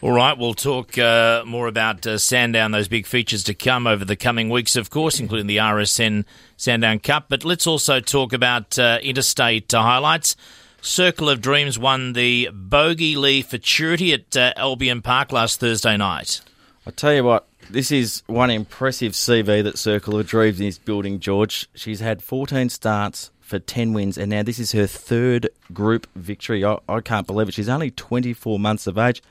All 0.02 0.14
right, 0.14 0.38
we'll 0.38 0.54
talk 0.54 0.98
uh, 0.98 1.44
more 1.46 1.68
about 1.68 2.08
uh, 2.08 2.18
Sandown, 2.18 2.72
those 2.72 2.88
big 2.88 3.06
features 3.06 3.44
to 3.44 3.54
come 3.54 3.86
over 3.86 4.06
the 4.06 4.16
coming 4.16 4.50
weeks, 4.50 4.78
of 4.78 4.90
course, 4.90 5.20
including 5.20 5.48
the 5.48 5.58
RSN 5.58 6.24
Sandown 6.56 7.00
Cup. 7.00 7.26
But 7.28 7.44
let's 7.44 7.68
also 7.68 8.00
talk 8.00 8.32
about 8.32 8.80
uh, 8.80 9.00
interstate 9.04 9.70
highlights. 9.70 10.38
Circle 10.82 11.30
of 11.30 11.42
Dreams 11.42 11.78
won 11.78 12.14
the 12.14 12.50
Bogey 12.54 13.18
Lee 13.18 13.42
Futurity 13.42 14.14
at 14.14 14.38
uh, 14.38 14.54
Albion 14.56 15.02
Park 15.02 15.34
last 15.34 15.60
Thursday 15.60 15.98
night. 15.98 16.40
I 16.88 16.92
tell 16.92 17.14
you 17.14 17.26
what, 17.26 17.46
this 17.70 17.92
is 17.92 18.24
one 18.26 18.50
impressive 18.50 19.12
CV 19.12 19.62
that 19.62 19.78
Circle 19.78 20.18
of 20.18 20.28
Dreams 20.28 20.62
is 20.62 20.78
building, 20.78 21.20
George. 21.20 21.68
She's 21.76 22.00
had 22.00 22.24
14 22.24 22.70
starts 22.70 23.32
for 23.42 23.60
10 23.60 23.92
wins, 23.92 24.18
and 24.18 24.30
now 24.30 24.44
this 24.44 24.60
is 24.60 24.72
her 24.72 24.88
third 24.88 25.50
group 25.74 26.08
victory. 26.16 26.64
I, 26.64 26.78
I 26.88 27.02
can't 27.02 27.28
believe 27.28 27.50
it. 27.50 27.54
She's 27.54 27.68
only 27.68 27.92
24 27.92 28.58
months 28.60 28.88
of 28.88 28.98
age. 28.98 29.22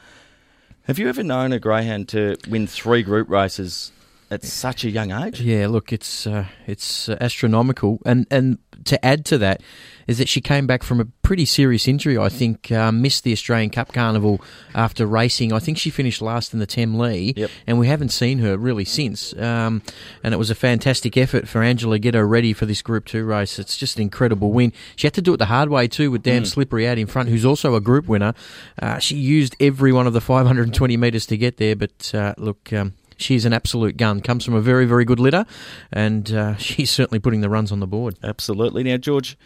Have 0.89 0.99
you 0.99 1.11
ever 1.11 1.23
known 1.23 1.53
a 1.53 1.59
greyhound 1.59 2.09
to 2.09 2.39
win 2.49 2.67
three 2.67 3.03
group 3.03 3.29
races 3.29 3.93
at 4.31 4.45
such 4.45 4.85
a 4.85 4.91
young 4.91 5.11
age? 5.11 5.41
Yeah, 5.41 5.69
look, 5.69 5.93
it's 5.93 6.27
uh, 6.27 6.47
it's 6.67 7.09
uh, 7.09 7.17
astronomical, 7.21 8.01
and 8.05 8.27
and 8.31 8.59
to 8.85 9.05
add 9.05 9.25
to 9.27 9.39
that, 9.39 9.63
is 10.07 10.19
that 10.19 10.29
she 10.29 10.41
came 10.41 10.67
back 10.67 10.83
from 10.83 11.01
a 11.01 11.05
pretty 11.23 11.45
serious 11.45 11.89
injury. 11.89 12.19
I 12.19 12.29
think 12.29 12.71
uh, 12.71 12.93
missed 12.93 13.25
the 13.25 13.33
Australian 13.33 13.71
Cup 13.71 13.93
Carnival 13.93 14.41
after 14.75 15.07
racing. 15.07 15.53
I 15.53 15.59
think 15.59 15.79
she 15.79 15.91
finished 15.91 16.21
last 16.23 16.53
in 16.53 16.59
the 16.59 16.67
Temlee, 16.67 17.37
yep. 17.37 17.51
and 17.67 17.79
we 17.79 17.87
haven't 17.87 18.11
seen 18.11 18.39
her 18.39 18.57
really 18.57 18.85
since. 18.85 19.37
Um, 19.39 19.83
and 20.23 20.35
it 20.35 20.37
was 20.37 20.51
a 20.51 20.55
fantastic 20.55 21.17
effort 21.17 21.49
for 21.49 21.63
Angela 21.63 21.97
to 21.97 21.99
get 21.99 22.15
her 22.15 22.27
ready 22.27 22.53
for 22.53 22.67
this 22.67 22.83
Group 22.83 23.07
Two 23.07 23.25
race. 23.25 23.59
It's 23.59 23.77
just 23.77 23.97
an 23.97 24.03
incredible 24.03 24.53
win. 24.53 24.73
She 24.97 25.07
had 25.07 25.15
to 25.15 25.23
do 25.23 25.35
it 25.35 25.39
the 25.39 25.47
hard 25.47 25.69
way 25.71 25.89
too, 25.89 26.11
with 26.11 26.23
Dan 26.23 26.43
mm. 26.43 26.47
Slippery 26.47 26.87
out 26.87 26.99
in 26.99 27.07
front, 27.07 27.29
who's 27.29 27.45
also 27.45 27.75
a 27.75 27.81
Group 27.81 28.09
winner. 28.09 28.35
Uh, 28.81 28.99
she 28.99 29.17
used 29.17 29.57
every 29.61 29.93
one 29.93 30.07
of 30.07 30.13
the 30.13 30.21
520 30.21 30.97
metres 30.97 31.27
to 31.27 31.37
get 31.37 31.57
there, 31.57 31.77
but 31.77 32.15
uh, 32.15 32.35
look. 32.37 32.73
Um, 32.73 32.95
she's 33.19 33.45
an 33.45 33.53
absolute 33.53 33.97
gun. 33.97 34.21
Comes 34.21 34.45
from 34.45 34.55
a 34.55 34.61
very, 34.61 34.87
very 34.87 35.05
good 35.05 35.21
litter, 35.21 35.45
and 35.93 36.33
uh, 36.33 36.57
she's 36.59 36.91
certainly 36.91 37.19
putting 37.19 37.41
the 37.41 37.51
runs 37.51 37.71
on 37.71 37.81
the 37.81 37.87
board. 37.87 38.19
Absolutely. 38.23 38.83
Now, 38.83 38.97
George, 38.97 39.37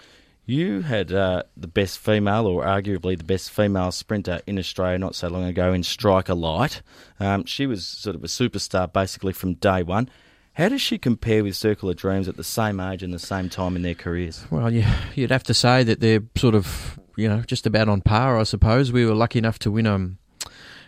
you 0.45 0.83
had 0.83 1.13
uh, 1.13 1.45
the 1.57 1.69
best 1.69 1.99
female, 1.99 2.47
or 2.47 2.65
arguably 2.65 3.17
the 3.17 3.25
best 3.25 3.51
female 3.51 3.93
sprinter 3.93 4.41
in 4.47 4.59
Australia 4.59 4.99
not 4.99 5.15
so 5.15 5.29
long 5.29 5.45
ago 5.45 5.73
in 5.73 5.83
Striker 5.83 6.35
Light. 6.35 6.83
Um, 7.21 7.45
she 7.45 7.67
was 7.67 7.87
sort 7.87 8.17
of 8.17 8.25
a 8.25 8.29
superstar 8.29 8.93
basically 8.93 9.33
from 9.33 9.55
day 9.55 9.83
one. 9.83 10.09
How 10.55 10.69
does 10.69 10.83
she 10.83 10.99
compare 10.99 11.43
with 11.43 11.57
Circle 11.57 11.89
of 11.89 11.97
Dreams 11.97 12.29
at 12.29 12.37
the 12.37 12.45
same 12.45 12.79
age 12.79 13.03
and 13.03 13.15
the 13.15 13.19
same 13.19 13.49
time 13.49 13.75
in 13.75 13.83
their 13.83 13.95
careers? 13.95 14.45
Well, 14.51 14.71
yeah, 14.71 14.95
you'd 15.15 15.31
have 15.31 15.45
to 15.45 15.55
say 15.55 15.83
that 15.85 16.01
they're 16.01 16.23
sort 16.37 16.55
of, 16.55 16.99
you 17.17 17.27
know, 17.27 17.41
just 17.47 17.67
about 17.67 17.89
on 17.89 18.03
par, 18.03 18.39
I 18.39 18.43
suppose. 18.43 18.93
We 18.93 19.07
were 19.07 19.15
lucky 19.15 19.39
enough 19.39 19.59
to 19.61 19.71
win 19.71 19.87
um, 19.87 20.19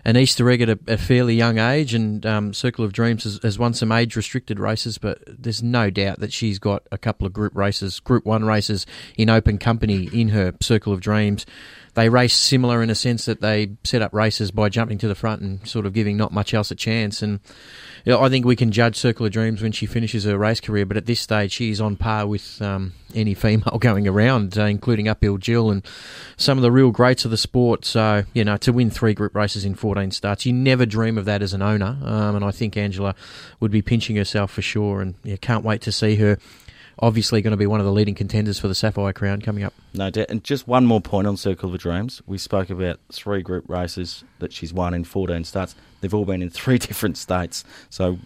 an 0.04 0.16
Easter 0.16 0.48
egg 0.50 0.60
at 0.60 0.68
a, 0.68 0.78
a 0.86 0.98
fairly 0.98 1.34
young 1.34 1.58
age, 1.58 1.94
and 1.94 2.24
um, 2.26 2.52
Circle 2.52 2.84
of 2.84 2.92
Dreams 2.92 3.24
has, 3.24 3.40
has, 3.42 3.58
won 3.58 3.72
some 3.72 3.90
age 3.90 4.16
restricted 4.16 4.58
races, 4.58 4.98
but 4.98 5.22
there's 5.26 5.62
no 5.62 5.90
doubt 5.90 6.20
that 6.20 6.32
she's 6.32 6.58
got 6.58 6.82
a 6.92 6.98
couple 6.98 7.26
of 7.26 7.32
group 7.32 7.56
races, 7.56 8.00
Group 8.00 8.26
1 8.26 8.44
races 8.44 8.86
in 9.16 9.30
open 9.30 9.58
company 9.58 10.08
in 10.12 10.28
her 10.28 10.54
Circle 10.60 10.92
of 10.92 11.00
Dreams 11.00 11.46
they 11.94 12.08
race 12.08 12.34
similar 12.34 12.82
in 12.82 12.90
a 12.90 12.94
sense 12.94 13.24
that 13.24 13.40
they 13.40 13.70
set 13.84 14.02
up 14.02 14.12
races 14.12 14.50
by 14.50 14.68
jumping 14.68 14.98
to 14.98 15.08
the 15.08 15.14
front 15.14 15.42
and 15.42 15.66
sort 15.66 15.86
of 15.86 15.92
giving 15.92 16.16
not 16.16 16.32
much 16.32 16.52
else 16.52 16.70
a 16.70 16.74
chance. 16.74 17.22
And 17.22 17.40
you 18.04 18.12
know, 18.12 18.20
I 18.20 18.28
think 18.28 18.44
we 18.44 18.56
can 18.56 18.72
judge 18.72 18.96
Circle 18.96 19.26
of 19.26 19.32
Dreams 19.32 19.62
when 19.62 19.72
she 19.72 19.86
finishes 19.86 20.24
her 20.24 20.36
race 20.36 20.60
career, 20.60 20.84
but 20.84 20.96
at 20.96 21.06
this 21.06 21.20
stage 21.20 21.52
she's 21.52 21.80
on 21.80 21.96
par 21.96 22.26
with 22.26 22.60
um, 22.60 22.92
any 23.14 23.34
female 23.34 23.78
going 23.80 24.08
around, 24.08 24.58
uh, 24.58 24.64
including 24.64 25.08
Uphill 25.08 25.38
Jill 25.38 25.70
and 25.70 25.86
some 26.36 26.58
of 26.58 26.62
the 26.62 26.72
real 26.72 26.90
greats 26.90 27.24
of 27.24 27.30
the 27.30 27.36
sport. 27.36 27.84
So 27.84 28.24
you 28.34 28.44
know, 28.44 28.56
to 28.58 28.72
win 28.72 28.90
three 28.90 29.14
group 29.14 29.34
races 29.34 29.64
in 29.64 29.74
14 29.74 30.10
starts, 30.10 30.44
you 30.44 30.52
never 30.52 30.84
dream 30.86 31.16
of 31.16 31.24
that 31.26 31.42
as 31.42 31.54
an 31.54 31.62
owner. 31.62 31.96
Um, 32.02 32.36
and 32.36 32.44
I 32.44 32.50
think 32.50 32.76
Angela 32.76 33.14
would 33.60 33.70
be 33.70 33.82
pinching 33.82 34.16
herself 34.16 34.50
for 34.50 34.62
sure, 34.62 35.00
and 35.00 35.14
yeah, 35.22 35.36
can't 35.36 35.64
wait 35.64 35.80
to 35.82 35.92
see 35.92 36.16
her 36.16 36.38
obviously 36.98 37.42
going 37.42 37.52
to 37.52 37.56
be 37.56 37.66
one 37.66 37.80
of 37.80 37.86
the 37.86 37.92
leading 37.92 38.14
contenders 38.14 38.58
for 38.58 38.68
the 38.68 38.74
Sapphire 38.74 39.12
Crown 39.12 39.40
coming 39.40 39.64
up. 39.64 39.74
No 39.92 40.10
doubt. 40.10 40.26
And 40.28 40.42
just 40.44 40.68
one 40.68 40.86
more 40.86 41.00
point 41.00 41.26
on 41.26 41.36
Circle 41.36 41.74
of 41.74 41.80
Dreams. 41.80 42.22
We 42.26 42.38
spoke 42.38 42.70
about 42.70 43.00
three 43.12 43.42
group 43.42 43.68
races 43.68 44.24
that 44.38 44.52
she's 44.52 44.72
won 44.72 44.94
in 44.94 45.04
14 45.04 45.44
starts. 45.44 45.74
They've 46.00 46.14
all 46.14 46.24
been 46.24 46.42
in 46.42 46.50
three 46.50 46.78
different 46.78 47.16
states. 47.16 47.64
So 47.90 48.18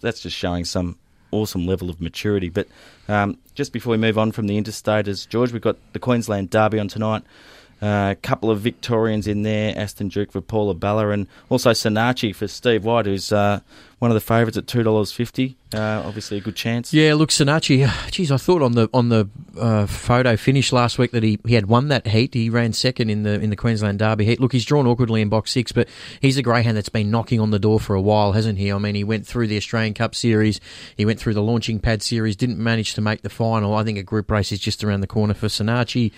that's 0.00 0.20
just 0.20 0.36
showing 0.36 0.64
some 0.64 0.98
awesome 1.30 1.66
level 1.66 1.90
of 1.90 2.00
maturity. 2.00 2.48
But 2.48 2.68
um, 3.08 3.38
just 3.54 3.72
before 3.72 3.92
we 3.92 3.96
move 3.96 4.18
on 4.18 4.32
from 4.32 4.46
the 4.46 4.60
interstaters, 4.60 5.28
George, 5.28 5.52
we've 5.52 5.62
got 5.62 5.76
the 5.92 5.98
Queensland 5.98 6.50
Derby 6.50 6.78
on 6.78 6.88
tonight. 6.88 7.22
Uh, 7.82 8.08
a 8.12 8.16
couple 8.22 8.50
of 8.50 8.60
Victorians 8.60 9.26
in 9.26 9.42
there, 9.42 9.76
Aston 9.76 10.08
Duke 10.08 10.32
for 10.32 10.40
Paula 10.40 10.72
Bella, 10.72 11.10
and 11.10 11.26
also 11.50 11.72
Sanachi 11.72 12.34
for 12.34 12.48
Steve 12.48 12.86
White, 12.86 13.04
who's 13.04 13.30
uh, 13.30 13.60
one 13.98 14.10
of 14.10 14.14
the 14.14 14.20
favourites 14.20 14.56
at 14.56 14.66
two 14.66 14.82
dollars 14.82 15.12
fifty. 15.12 15.58
Uh, 15.74 16.02
obviously, 16.06 16.38
a 16.38 16.40
good 16.40 16.56
chance. 16.56 16.94
Yeah, 16.94 17.12
look, 17.12 17.28
Sanachi. 17.28 17.86
Geez, 18.10 18.32
I 18.32 18.38
thought 18.38 18.62
on 18.62 18.72
the 18.72 18.88
on 18.94 19.10
the 19.10 19.28
uh, 19.60 19.84
photo 19.84 20.38
finish 20.38 20.72
last 20.72 20.98
week 20.98 21.10
that 21.10 21.22
he, 21.22 21.38
he 21.46 21.52
had 21.54 21.66
won 21.66 21.88
that 21.88 22.06
heat. 22.06 22.32
He 22.32 22.48
ran 22.48 22.72
second 22.72 23.10
in 23.10 23.24
the 23.24 23.38
in 23.40 23.50
the 23.50 23.56
Queensland 23.56 23.98
Derby 23.98 24.24
heat. 24.24 24.40
Look, 24.40 24.52
he's 24.52 24.64
drawn 24.64 24.86
awkwardly 24.86 25.20
in 25.20 25.28
box 25.28 25.50
six, 25.50 25.70
but 25.70 25.86
he's 26.22 26.38
a 26.38 26.42
greyhound 26.42 26.78
that's 26.78 26.88
been 26.88 27.10
knocking 27.10 27.40
on 27.40 27.50
the 27.50 27.58
door 27.58 27.78
for 27.78 27.94
a 27.94 28.00
while, 28.00 28.32
hasn't 28.32 28.58
he? 28.58 28.72
I 28.72 28.78
mean, 28.78 28.94
he 28.94 29.04
went 29.04 29.26
through 29.26 29.48
the 29.48 29.56
Australian 29.58 29.92
Cup 29.92 30.14
Series, 30.14 30.60
he 30.96 31.04
went 31.04 31.20
through 31.20 31.34
the 31.34 31.42
Launching 31.42 31.78
Pad 31.78 32.02
Series, 32.02 32.36
didn't 32.36 32.58
manage 32.58 32.94
to 32.94 33.02
make 33.02 33.20
the 33.20 33.28
final. 33.28 33.74
I 33.74 33.84
think 33.84 33.98
a 33.98 34.02
group 34.02 34.30
race 34.30 34.50
is 34.50 34.60
just 34.60 34.82
around 34.82 35.00
the 35.02 35.06
corner 35.06 35.34
for 35.34 35.48
Sanachi. 35.48 36.12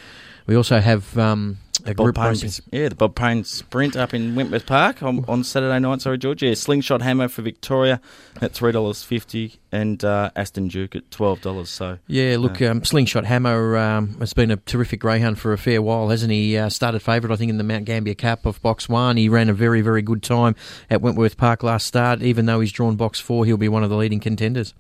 We 0.49 0.57
also 0.57 0.81
have 0.81 1.17
um, 1.19 1.59
a 1.85 1.95
Bob 1.95 2.07
group 2.07 2.17
Payne, 2.17 2.29
racing. 2.29 2.65
yeah, 2.73 2.89
the 2.89 2.95
Bob 2.95 3.15
Payne 3.15 3.45
Sprint 3.45 3.97
up 3.97 4.15
in 4.15 4.35
Wentworth 4.35 4.65
Park 4.65 5.03
on, 5.03 5.23
on 5.29 5.45
Saturday 5.45 5.79
night. 5.79 6.01
Sorry, 6.01 6.17
George. 6.17 6.43
Yeah, 6.43 6.55
Slingshot 6.55 7.03
Hammer 7.03 7.29
for 7.29 7.43
Victoria 7.43 8.01
at 8.41 8.55
three 8.55 8.73
dollars 8.73 9.03
fifty, 9.03 9.61
and 9.71 10.03
uh, 10.03 10.31
Aston 10.35 10.69
Duke 10.69 10.97
at 10.97 11.11
twelve 11.11 11.43
dollars. 11.43 11.69
So 11.69 11.99
Yeah, 12.07 12.39
look, 12.39 12.63
um, 12.63 12.83
Slingshot 12.83 13.27
Hammer 13.27 13.77
um, 13.77 14.17
has 14.21 14.33
been 14.33 14.51
a 14.51 14.57
terrific 14.57 15.01
greyhound 15.01 15.39
for 15.39 15.53
a 15.53 15.59
fair 15.59 15.83
while, 15.83 16.09
hasn't 16.09 16.33
he? 16.33 16.57
Uh, 16.57 16.71
started 16.71 17.01
favourite, 17.01 17.31
I 17.31 17.37
think, 17.37 17.51
in 17.51 17.59
the 17.59 17.65
Mount 17.65 17.85
Gambier 17.85 18.15
Cup 18.15 18.47
of 18.47 18.63
Box 18.63 18.89
One. 18.89 19.19
He 19.19 19.29
ran 19.29 19.51
a 19.51 19.55
very, 19.55 19.83
very 19.83 20.01
good 20.01 20.23
time 20.23 20.57
at 20.89 21.03
Wentworth 21.03 21.37
Park 21.37 21.63
last 21.63 21.87
start. 21.87 22.23
Even 22.23 22.47
though 22.47 22.61
he's 22.61 22.73
drawn 22.73 22.97
Box 22.97 23.21
Four, 23.21 23.45
he'll 23.45 23.59
be 23.59 23.69
one 23.69 23.85
of 23.85 23.91
the 23.91 23.97
leading 23.99 24.21
contenders. 24.21 24.73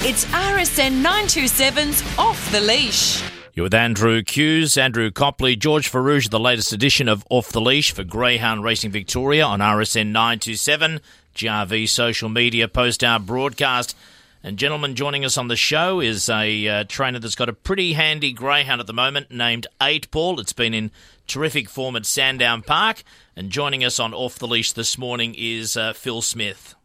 It's 0.00 0.24
RSN 0.26 1.02
927's 1.04 2.02
Off 2.18 2.50
the 2.50 2.62
Leash. 2.62 3.22
You're 3.58 3.64
with 3.64 3.74
Andrew 3.74 4.22
Hughes, 4.24 4.78
Andrew 4.78 5.10
Copley, 5.10 5.56
George 5.56 5.90
Farrugia, 5.90 6.30
the 6.30 6.38
latest 6.38 6.72
edition 6.72 7.08
of 7.08 7.26
Off 7.28 7.48
the 7.48 7.60
Leash 7.60 7.90
for 7.90 8.04
Greyhound 8.04 8.62
Racing 8.62 8.92
Victoria 8.92 9.44
on 9.44 9.58
RSN 9.58 10.12
927, 10.12 11.00
GRV 11.34 11.88
social 11.88 12.28
media 12.28 12.68
post 12.68 13.02
our 13.02 13.18
broadcast. 13.18 13.96
And 14.44 14.58
gentlemen, 14.60 14.94
joining 14.94 15.24
us 15.24 15.36
on 15.36 15.48
the 15.48 15.56
show 15.56 15.98
is 15.98 16.28
a 16.28 16.68
uh, 16.68 16.84
trainer 16.84 17.18
that's 17.18 17.34
got 17.34 17.48
a 17.48 17.52
pretty 17.52 17.94
handy 17.94 18.30
greyhound 18.30 18.80
at 18.80 18.86
the 18.86 18.92
moment 18.92 19.32
named 19.32 19.66
Eight 19.82 20.08
Ball. 20.12 20.38
It's 20.38 20.52
been 20.52 20.72
in 20.72 20.92
terrific 21.26 21.68
form 21.68 21.96
at 21.96 22.06
Sandown 22.06 22.62
Park. 22.62 23.02
And 23.34 23.50
joining 23.50 23.82
us 23.82 23.98
on 23.98 24.14
Off 24.14 24.38
the 24.38 24.46
Leash 24.46 24.70
this 24.70 24.96
morning 24.96 25.34
is 25.36 25.76
uh, 25.76 25.94
Phil 25.94 26.22
Smith. 26.22 26.76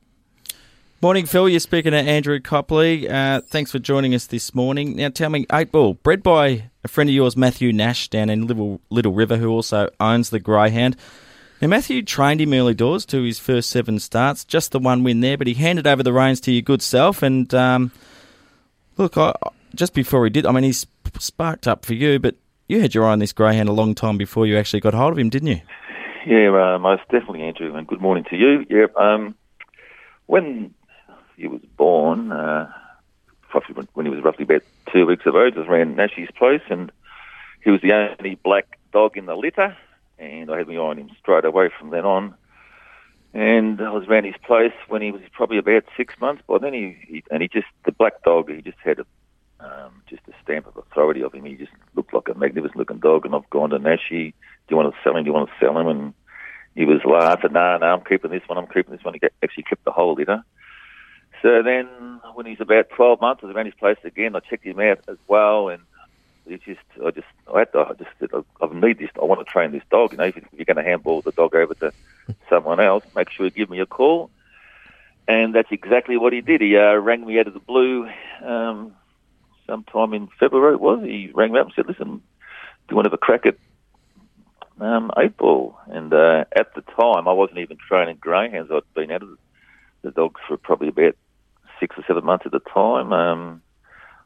Morning, 1.03 1.25
Phil. 1.25 1.49
You're 1.49 1.59
speaking 1.59 1.91
to 1.91 1.97
Andrew 1.97 2.39
Copley. 2.39 3.09
Uh, 3.09 3.41
thanks 3.41 3.73
for 3.73 3.77
joining 3.77 4.15
us 4.15 4.27
this 4.27 4.55
morning. 4.55 4.95
Now, 4.95 5.09
tell 5.09 5.29
me, 5.29 5.45
Eight 5.51 5.69
Ball, 5.69 5.95
bred 5.95 6.23
by 6.23 6.69
a 6.85 6.87
friend 6.87 7.09
of 7.09 7.13
yours, 7.13 7.35
Matthew 7.35 7.73
Nash, 7.73 8.07
down 8.07 8.29
in 8.29 8.47
Little, 8.47 8.79
Little 8.89 9.11
River, 9.11 9.35
who 9.35 9.49
also 9.49 9.89
owns 9.99 10.29
the 10.29 10.39
Greyhound. 10.39 10.95
Now, 11.61 11.67
Matthew 11.67 12.03
trained 12.03 12.39
him 12.39 12.53
early 12.53 12.73
doors 12.73 13.05
to 13.07 13.21
his 13.21 13.37
first 13.37 13.69
seven 13.69 13.99
starts, 13.99 14.45
just 14.45 14.71
the 14.71 14.79
one 14.79 15.03
win 15.03 15.19
there, 15.19 15.37
but 15.37 15.45
he 15.45 15.55
handed 15.55 15.87
over 15.87 16.03
the 16.03 16.13
reins 16.13 16.39
to 16.39 16.53
your 16.53 16.61
good 16.61 16.81
self. 16.81 17.21
And 17.21 17.53
um, 17.53 17.91
look, 18.95 19.17
I, 19.17 19.33
just 19.75 19.93
before 19.93 20.23
he 20.23 20.29
did, 20.29 20.45
I 20.45 20.53
mean, 20.53 20.63
he's 20.63 20.87
sparked 21.19 21.67
up 21.67 21.83
for 21.83 21.95
you, 21.95 22.17
but 22.17 22.35
you 22.69 22.79
had 22.79 22.95
your 22.95 23.05
eye 23.05 23.11
on 23.11 23.19
this 23.19 23.33
Greyhound 23.33 23.67
a 23.67 23.73
long 23.73 23.93
time 23.93 24.17
before 24.17 24.47
you 24.47 24.57
actually 24.57 24.79
got 24.79 24.93
hold 24.93 25.11
of 25.11 25.19
him, 25.19 25.29
didn't 25.29 25.49
you? 25.49 25.59
Yeah, 26.25 26.75
uh, 26.75 26.79
most 26.79 27.01
definitely, 27.11 27.41
Andrew, 27.41 27.75
and 27.75 27.85
good 27.85 27.99
morning 27.99 28.23
to 28.29 28.37
you. 28.37 28.65
Yeah, 28.69 28.85
um, 28.97 29.35
when 30.27 30.73
he 31.37 31.47
was 31.47 31.61
born, 31.77 32.31
uh, 32.31 32.71
when- 33.93 34.05
he 34.05 34.11
was 34.11 34.23
roughly 34.23 34.43
about 34.43 34.63
two 34.91 35.05
weeks 35.05 35.25
of 35.25 35.35
age, 35.35 35.55
I 35.57 35.61
around 35.61 35.95
Nash's 35.95 36.31
place, 36.31 36.61
and 36.69 36.91
he 37.63 37.69
was 37.69 37.81
the 37.81 37.93
only 37.93 38.35
black 38.35 38.77
dog 38.91 39.17
in 39.17 39.25
the 39.25 39.35
litter, 39.35 39.75
and 40.19 40.51
I 40.51 40.57
had 40.57 40.67
my 40.67 40.75
eye 40.75 40.77
on 40.77 40.97
him 40.97 41.09
straight 41.19 41.45
away 41.45 41.69
from 41.69 41.89
then 41.89 42.05
on. 42.05 42.35
And 43.33 43.81
I 43.81 43.89
was 43.89 44.07
around 44.07 44.25
his 44.25 44.37
place 44.45 44.73
when 44.87 45.01
he 45.01 45.11
was 45.11 45.21
probably 45.31 45.57
about 45.57 45.85
six 45.97 46.13
months. 46.21 46.43
By 46.47 46.59
then, 46.59 46.73
he, 46.73 46.95
he 47.07 47.23
and 47.31 47.41
he 47.41 47.47
just 47.47 47.67
the 47.83 47.91
black 47.91 48.21
dog. 48.23 48.51
He 48.51 48.61
just 48.61 48.77
had 48.83 48.99
a 48.99 49.05
um, 49.59 50.03
just 50.07 50.21
a 50.27 50.33
stamp 50.43 50.67
of 50.67 50.77
authority 50.77 51.23
of 51.23 51.33
him. 51.33 51.45
He 51.45 51.55
just 51.55 51.71
looked 51.95 52.13
like 52.13 52.27
a 52.27 52.35
magnificent 52.35 52.77
looking 52.77 52.99
dog. 52.99 53.25
And 53.25 53.33
I've 53.33 53.49
gone 53.49 53.71
to 53.71 53.79
Nashi. 53.79 54.31
Do 54.31 54.35
you 54.69 54.77
want 54.77 54.93
to 54.93 54.99
sell 55.03 55.17
him? 55.17 55.23
Do 55.23 55.29
you 55.29 55.33
want 55.33 55.49
to 55.49 55.65
sell 55.65 55.77
him? 55.79 55.87
And 55.87 56.13
he 56.75 56.85
was 56.85 57.03
laughing. 57.05 57.53
No, 57.53 57.77
no, 57.77 57.87
I'm 57.87 58.03
keeping 58.03 58.29
this 58.29 58.43
one. 58.47 58.59
I'm 58.59 58.67
keeping 58.67 58.93
this 58.95 59.03
one. 59.03 59.15
He 59.15 59.27
actually 59.41 59.63
kept 59.63 59.83
the 59.83 59.91
whole 59.91 60.13
litter. 60.13 60.43
So 61.43 61.61
then, 61.61 61.87
when 62.35 62.45
he's 62.45 62.61
about 62.61 62.89
12 62.89 63.19
months, 63.19 63.43
I 63.43 63.47
was 63.47 63.55
around 63.55 63.65
his 63.65 63.75
place 63.75 63.97
again. 64.05 64.33
I 64.33 64.39
checked 64.39 64.63
him 64.63 64.79
out 64.79 64.99
as 65.09 65.17
well, 65.27 65.67
and 65.67 65.83
he 66.47 66.55
just, 66.55 66.79
I 67.05 67.11
just, 67.11 67.27
I 67.53 67.59
had 67.59 67.73
to, 67.73 67.79
I 67.79 67.93
just 67.93 68.09
said, 68.17 68.29
I, 68.33 68.65
I 68.65 68.73
need 68.73 68.97
this. 68.97 69.09
I 69.21 69.25
want 69.25 69.45
to 69.45 69.51
train 69.51 69.73
this 69.73 69.83
dog. 69.91 70.13
You 70.13 70.19
know, 70.19 70.23
if 70.23 70.35
you're 70.53 70.63
going 70.63 70.77
to 70.77 70.83
handball 70.83 71.21
the 71.21 71.33
dog 71.33 71.53
over 71.53 71.73
to 71.75 71.91
someone 72.49 72.79
else, 72.79 73.03
make 73.13 73.29
sure 73.29 73.45
you 73.45 73.51
give 73.51 73.69
me 73.69 73.81
a 73.81 73.85
call. 73.85 74.29
And 75.27 75.53
that's 75.53 75.71
exactly 75.71 76.15
what 76.15 76.31
he 76.31 76.39
did. 76.39 76.61
He 76.61 76.77
uh, 76.77 76.93
rang 76.95 77.25
me 77.25 77.37
out 77.39 77.47
of 77.47 77.53
the 77.53 77.59
blue 77.59 78.09
um, 78.41 78.95
sometime 79.67 80.13
in 80.13 80.29
February. 80.39 80.75
It 80.75 80.81
was 80.81 81.03
he 81.03 81.29
rang 81.33 81.51
me 81.51 81.59
up 81.59 81.67
and 81.67 81.75
said, 81.75 81.87
"Listen, 81.87 82.07
do 82.07 82.21
you 82.89 82.95
want 82.95 83.05
to 83.05 83.09
have 83.09 83.13
a 83.13 83.17
crack 83.17 83.45
at 83.45 83.55
um, 84.81 85.11
eight 85.17 85.37
ball?" 85.37 85.77
And 85.87 86.13
uh, 86.13 86.43
at 86.53 86.73
the 86.73 86.81
time, 86.81 87.27
I 87.27 87.31
wasn't 87.31 87.59
even 87.59 87.77
training 87.77 88.17
greyhounds. 88.19 88.69
I'd 88.69 88.81
been 88.93 89.11
out 89.11 89.23
of 89.23 89.37
the 90.01 90.11
dogs 90.11 90.41
for 90.45 90.57
probably 90.57 90.89
about 90.89 91.15
six 91.83 91.97
or 91.97 92.03
seven 92.07 92.23
months 92.23 92.45
at 92.45 92.53
the 92.53 92.61
time. 92.73 93.11
Um, 93.11 93.61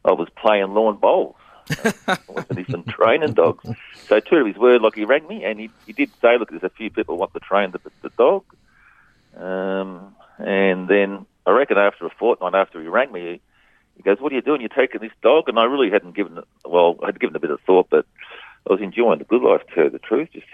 I 0.06 0.12
was 0.12 0.28
playing 0.40 0.76
lawn 0.76 0.98
bowls. 0.98 1.36
I 2.08 2.20
wasn't 2.28 2.60
even 2.60 2.84
training 2.84 3.34
dogs. 3.34 3.68
So 4.08 4.20
true 4.20 4.44
to 4.44 4.46
his 4.46 4.58
word, 4.58 4.84
like 4.84 4.94
he 4.94 5.06
rang 5.06 5.28
me 5.28 5.44
and 5.44 5.60
he, 5.60 5.72
he 5.88 5.94
did 5.94 6.12
say, 6.22 6.38
look, 6.38 6.52
there's 6.52 6.64
a 6.64 6.70
few 6.70 6.92
people 6.92 7.18
want 7.18 7.34
to 7.34 7.40
train 7.40 7.72
the, 7.72 7.80
the 8.04 8.10
dog. 8.10 8.44
Um, 9.36 10.16
and 10.38 10.88
then 10.88 11.26
I 11.48 11.52
reckon 11.52 11.80
after 11.80 12.06
a 12.06 12.12
fortnight 12.12 12.54
after 12.54 12.80
he 12.80 12.88
rang 12.88 13.12
me, 13.12 13.42
he, 13.96 14.04
goes, 14.04 14.20
what 14.20 14.32
are 14.32 14.36
you 14.36 14.44
doing? 14.44 14.62
You're 14.62 14.70
taking 14.70 15.02
this 15.02 15.18
dog? 15.24 15.50
And 15.50 15.58
I 15.58 15.64
really 15.64 15.90
hadn't 15.90 16.16
given 16.16 16.38
it, 16.38 16.46
well, 16.64 17.00
I'd 17.04 17.20
given 17.20 17.36
it 17.36 17.38
a 17.38 17.42
bit 17.42 17.52
of 17.52 17.60
thought, 17.62 17.88
but 17.90 18.06
I 18.70 18.74
was 18.74 18.82
enjoying 18.82 19.18
the 19.18 19.26
good 19.26 19.42
life, 19.42 19.62
to 19.68 19.74
tell 19.74 19.90
the 19.90 20.00
truth, 20.00 20.30
just 20.32 20.46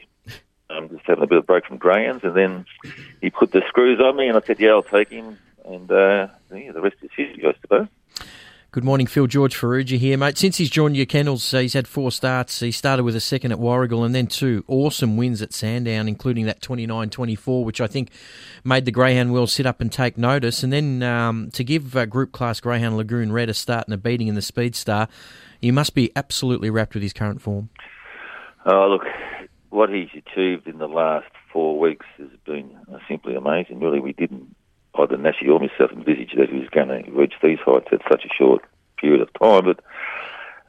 um, 0.69 0.89
just 0.89 1.05
having 1.05 1.23
a 1.23 1.27
bit 1.27 1.37
of 1.37 1.45
break 1.45 1.65
from 1.65 1.77
greyhounds. 1.77 2.23
And 2.23 2.35
then 2.35 2.65
he 3.21 3.29
put 3.29 3.51
the 3.51 3.61
screws 3.67 3.99
on 3.99 4.15
me 4.15 4.27
and 4.27 4.37
I 4.37 4.41
said, 4.41 4.59
yeah, 4.59 4.69
I'll 4.69 4.83
take 4.83 5.09
him. 5.09 5.37
And 5.65 5.91
uh, 5.91 6.27
yeah, 6.51 6.71
the 6.71 6.81
rest 6.81 6.97
is 7.01 7.09
history, 7.15 7.45
I 7.45 7.53
suppose. 7.61 7.87
Good 8.73 8.83
morning, 8.83 9.05
Phil. 9.05 9.27
George 9.27 9.55
Farrugia 9.55 9.99
here, 9.99 10.17
mate. 10.17 10.35
Since 10.35 10.57
he's 10.57 10.71
joined 10.71 10.97
your 10.97 11.05
kennels, 11.05 11.51
he's 11.51 11.73
had 11.73 11.87
four 11.87 12.11
starts. 12.11 12.59
He 12.59 12.71
started 12.71 13.03
with 13.03 13.15
a 13.15 13.19
second 13.19 13.51
at 13.51 13.59
Warragul 13.59 14.03
and 14.03 14.15
then 14.15 14.25
two 14.25 14.65
awesome 14.67 15.15
wins 15.15 15.43
at 15.43 15.53
Sandown, 15.53 16.07
including 16.07 16.45
that 16.47 16.59
29-24, 16.59 17.63
which 17.63 17.79
I 17.79 17.85
think 17.85 18.09
made 18.63 18.85
the 18.85 18.91
Greyhound 18.91 19.31
world 19.31 19.51
sit 19.51 19.67
up 19.67 19.79
and 19.79 19.91
take 19.91 20.17
notice. 20.17 20.63
And 20.63 20.73
then 20.73 21.03
um, 21.03 21.51
to 21.51 21.63
give 21.63 21.95
uh, 21.95 22.07
Group 22.07 22.31
Class 22.31 22.59
Greyhound 22.59 22.97
Lagoon 22.97 23.31
Red 23.31 23.47
a 23.47 23.53
start 23.53 23.85
and 23.85 23.93
a 23.93 23.97
beating 23.97 24.27
in 24.27 24.33
the 24.33 24.41
Speed 24.41 24.75
Star, 24.75 25.07
you 25.61 25.71
must 25.71 25.93
be 25.93 26.11
absolutely 26.15 26.71
wrapped 26.71 26.95
with 26.95 27.03
his 27.03 27.13
current 27.13 27.43
form. 27.43 27.69
Oh, 28.65 28.87
look, 28.87 29.03
what 29.69 29.91
he's 29.91 30.09
achieved 30.15 30.65
in 30.65 30.79
the 30.79 30.87
last 30.87 31.29
four 31.51 31.79
weeks 31.79 32.07
has 32.17 32.29
been 32.43 32.75
simply 33.07 33.35
amazing. 33.35 33.79
Really, 33.79 33.99
we 33.99 34.13
didn't, 34.13 34.55
either 34.99 35.17
Nashi 35.17 35.47
or 35.47 35.59
myself, 35.59 35.91
envisage 35.91 36.33
that 36.37 36.49
he 36.49 36.59
was 36.59 36.69
going 36.69 36.89
to 36.89 37.11
reach 37.11 37.33
these 37.41 37.59
heights 37.65 37.87
at 37.91 38.01
such 38.09 38.25
a 38.25 38.33
short 38.33 38.63
period 38.97 39.21
of 39.21 39.33
time. 39.33 39.65
But 39.65 39.79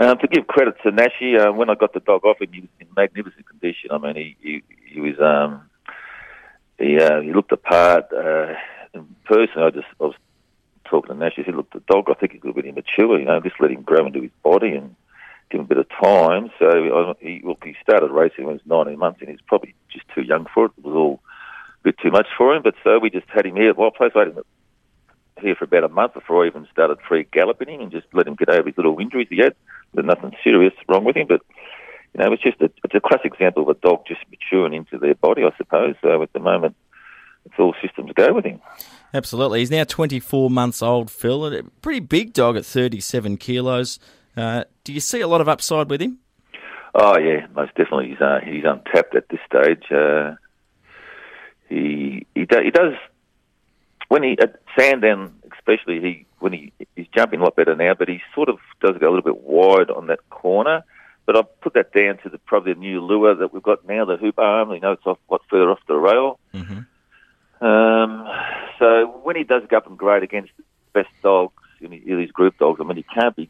um, 0.05 0.19
to 0.19 0.29
give 0.29 0.47
credit 0.47 0.77
to 0.83 0.91
Nashi, 0.91 1.37
uh, 1.37 1.53
when 1.53 1.71
I 1.71 1.75
got 1.75 1.93
the 1.93 2.01
dog 2.01 2.25
off 2.25 2.41
him, 2.41 2.53
he 2.53 2.61
was 2.61 2.71
in 2.81 2.87
magnificent 2.97 3.49
condition. 3.49 3.91
I 3.93 3.99
mean, 3.99 4.17
he 4.17 4.37
he, 4.41 4.63
he 4.87 5.01
was 5.01 5.19
um, 5.21 5.71
he 6.79 6.99
uh, 6.99 7.21
he 7.21 7.33
looked 7.33 7.53
apart. 7.53 8.07
Uh, 8.13 8.55
in 8.93 9.15
person, 9.25 9.63
I 9.63 9.71
just 9.71 9.87
I 10.01 10.05
was 10.05 10.17
talking 10.85 11.15
to 11.15 11.19
Nashi. 11.19 11.43
He 11.43 11.45
said, 11.45 11.55
"Look, 11.55 11.71
the 11.71 11.81
dog, 11.81 12.07
I 12.09 12.15
think 12.15 12.33
he's 12.33 12.43
a 12.43 12.47
little 12.47 12.63
bit 12.63 12.69
immature. 12.69 13.19
You 13.19 13.27
know, 13.27 13.41
just 13.41 13.61
let 13.61 13.71
him 13.71 13.83
grow 13.83 14.07
into 14.07 14.23
his 14.23 14.33
body 14.43 14.75
and." 14.75 14.97
give 15.51 15.61
him 15.61 15.67
a 15.67 15.69
bit 15.69 15.79
of 15.79 15.89
time. 15.91 16.51
So 16.59 16.67
uh, 16.67 17.15
he, 17.21 17.43
look, 17.45 17.63
he 17.65 17.77
started 17.83 18.11
racing 18.11 18.47
when 18.47 18.55
he 18.55 18.63
was 18.69 18.87
19 18.87 18.99
months, 18.99 19.21
and 19.21 19.29
he's 19.29 19.41
probably 19.47 19.75
just 19.91 20.07
too 20.15 20.23
young 20.23 20.47
for 20.53 20.67
it. 20.67 20.73
It 20.79 20.85
was 20.85 20.95
all 20.95 21.21
bit 21.85 21.99
too 21.99 22.11
much 22.11 22.27
for 22.37 22.55
him. 22.55 22.63
But 22.63 22.75
so 22.83 22.99
we 22.99 23.11
just 23.11 23.29
had 23.29 23.47
him 23.47 23.57
here 23.57 23.71
at 23.71 23.77
Wild 23.77 23.95
Place. 23.95 24.13
I 24.15 24.21
had 24.21 24.29
him 24.29 24.43
here 25.41 25.55
for 25.55 25.65
about 25.65 25.85
a 25.85 25.89
month 25.89 26.15
before 26.15 26.45
I 26.45 26.49
even 26.49 26.67
started 26.73 26.99
free 27.07 27.27
galloping 27.33 27.69
him, 27.69 27.81
and 27.81 27.93
just 27.93 28.07
let 28.13 28.27
him 28.27 28.35
get 28.35 28.49
over 28.49 28.69
his 28.69 28.77
little 28.77 28.99
injuries 28.99 29.29
he 29.31 29.39
had. 29.39 29.55
There's 29.93 30.07
nothing 30.07 30.33
serious 30.43 30.73
wrong 30.89 31.05
with 31.05 31.17
him, 31.17 31.27
but 31.29 31.43
you 32.15 32.25
know, 32.25 32.33
it's 32.33 32.43
just 32.43 32.61
a, 32.61 32.71
it's 32.85 32.95
a 32.95 33.01
classic 33.01 33.33
example 33.33 33.63
of 33.63 33.69
a 33.69 33.81
dog 33.81 34.05
just 34.07 34.21
maturing 34.31 34.73
into 34.73 34.99
their 34.99 35.15
body, 35.15 35.43
I 35.43 35.57
suppose. 35.57 35.97
So 36.03 36.23
at 36.23 36.33
the 36.33 36.39
moment, 36.39 36.77
it's 37.45 37.55
all 37.59 37.75
systems 37.83 38.13
go 38.15 38.33
with 38.33 38.45
him. 38.45 38.61
Absolutely. 39.13 39.61
He's 39.61 39.71
now 39.71 39.85
24 39.85 40.51
months 40.51 40.83
old, 40.83 41.11
Phil. 41.11 41.47
A 41.47 41.63
pretty 41.83 42.01
big 42.01 42.33
dog 42.33 42.57
at 42.57 42.65
37 42.65 43.37
kilos. 43.37 43.99
Uh, 44.37 44.65
do 44.85 44.93
you 44.93 45.01
see 45.01 45.21
a 45.21 45.29
lot 45.29 45.41
of 45.41 45.49
upside 45.49 45.91
with 45.91 46.01
him? 46.01 46.19
Oh 46.95 47.19
yeah, 47.19 47.47
most 47.55 47.75
definitely. 47.75 48.11
He's 48.11 48.21
uh, 48.21 48.39
he's 48.45 48.65
untapped 48.65 49.17
at 49.17 49.29
this 49.29 49.41
stage. 49.47 49.85
Uh, 49.91 50.35
he 51.69 52.27
he, 52.35 52.45
do, 52.45 52.61
he 52.63 52.71
does 52.71 52.95
when 54.09 54.23
he 54.23 54.37
at 54.41 54.61
Sandown, 54.79 55.35
especially 55.57 56.01
he 56.01 56.27
when 56.39 56.53
he 56.53 56.73
he's 56.97 57.09
jumping 57.15 57.41
a 57.41 57.45
lot 57.45 57.57
better 57.57 57.75
now, 57.75 57.95
but 57.95 58.09
he 58.09 58.21
sort 58.35 58.49
of 58.49 58.59
does 58.83 58.97
go 58.99 59.09
a 59.09 59.13
little 59.13 59.23
bit 59.23 59.43
wide 59.43 59.91
on 59.91 60.07
that 60.09 60.29
corner. 60.31 60.83
but 61.27 61.37
I 61.37 61.43
put 61.43 61.75
that 61.75 61.93
down 61.93 62.19
to 62.19 62.29
the 62.29 62.39
probably 62.39 62.75
the 62.75 62.81
new 62.81 63.01
lure 63.01 63.35
that 63.35 63.53
we've 63.53 63.63
got 63.63 63.87
now, 63.87 64.05
the 64.05 64.17
hoop 64.17 64.39
arm. 64.39 64.73
You 64.73 64.81
know, 64.81 64.93
it's 64.93 65.07
off, 65.07 65.19
a 65.29 65.33
lot 65.33 65.43
further 65.51 65.71
off 65.71 65.81
the 65.89 65.97
rail. 65.97 66.39
Mm-hmm. 66.53 67.65
Um, 67.65 68.29
so 68.79 69.21
when 69.23 69.37
he 69.37 69.45
does 69.45 69.63
go 69.69 69.79
up 69.79 69.87
and 69.87 69.97
grade 69.97 70.23
against 70.23 70.53
best 70.93 71.09
dogs, 71.23 71.63
you 71.81 71.89
know, 71.89 72.19
these 72.19 72.31
group 72.31 72.59
dogs, 72.59 72.81
I 72.81 72.85
mean, 72.85 72.97
he 72.99 73.05
can't 73.05 73.35
be 73.35 73.49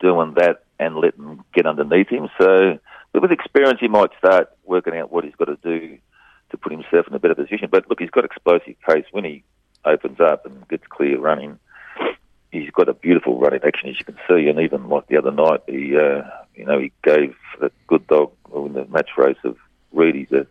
doing 0.00 0.34
that 0.34 0.64
and 0.80 0.96
let 0.96 1.16
them 1.16 1.44
get 1.54 1.66
underneath 1.66 2.08
him. 2.08 2.28
So 2.38 2.78
but 3.14 3.22
with 3.22 3.30
experience, 3.30 3.78
he 3.80 3.86
might 3.86 4.10
start 4.18 4.50
working 4.64 4.96
out 4.96 5.12
what 5.12 5.22
he's 5.22 5.36
got 5.36 5.44
to 5.44 5.56
do 5.62 5.98
to 6.54 6.60
put 6.62 6.72
himself 6.72 7.08
in 7.08 7.14
a 7.14 7.18
better 7.18 7.34
position. 7.34 7.68
But 7.70 7.88
look, 7.88 8.00
he's 8.00 8.10
got 8.10 8.24
explosive 8.24 8.76
pace 8.88 9.04
when 9.10 9.24
he 9.24 9.44
opens 9.84 10.20
up 10.20 10.46
and 10.46 10.66
gets 10.68 10.86
clear 10.88 11.18
running. 11.18 11.58
He's 12.52 12.70
got 12.70 12.88
a 12.88 12.94
beautiful 12.94 13.38
running 13.38 13.60
action, 13.66 13.88
as 13.88 13.98
you 13.98 14.04
can 14.04 14.18
see. 14.28 14.48
And 14.48 14.60
even 14.60 14.88
like 14.88 15.08
the 15.08 15.16
other 15.16 15.32
night, 15.32 15.60
he, 15.66 15.96
uh, 15.96 16.22
you 16.54 16.64
know, 16.64 16.78
he 16.78 16.92
gave 17.02 17.34
a 17.60 17.70
good 17.88 18.06
dog 18.06 18.30
in 18.54 18.74
the 18.74 18.84
match 18.86 19.10
race 19.16 19.36
of 19.44 19.56
Reedy 19.92 20.26
a, 20.32 20.46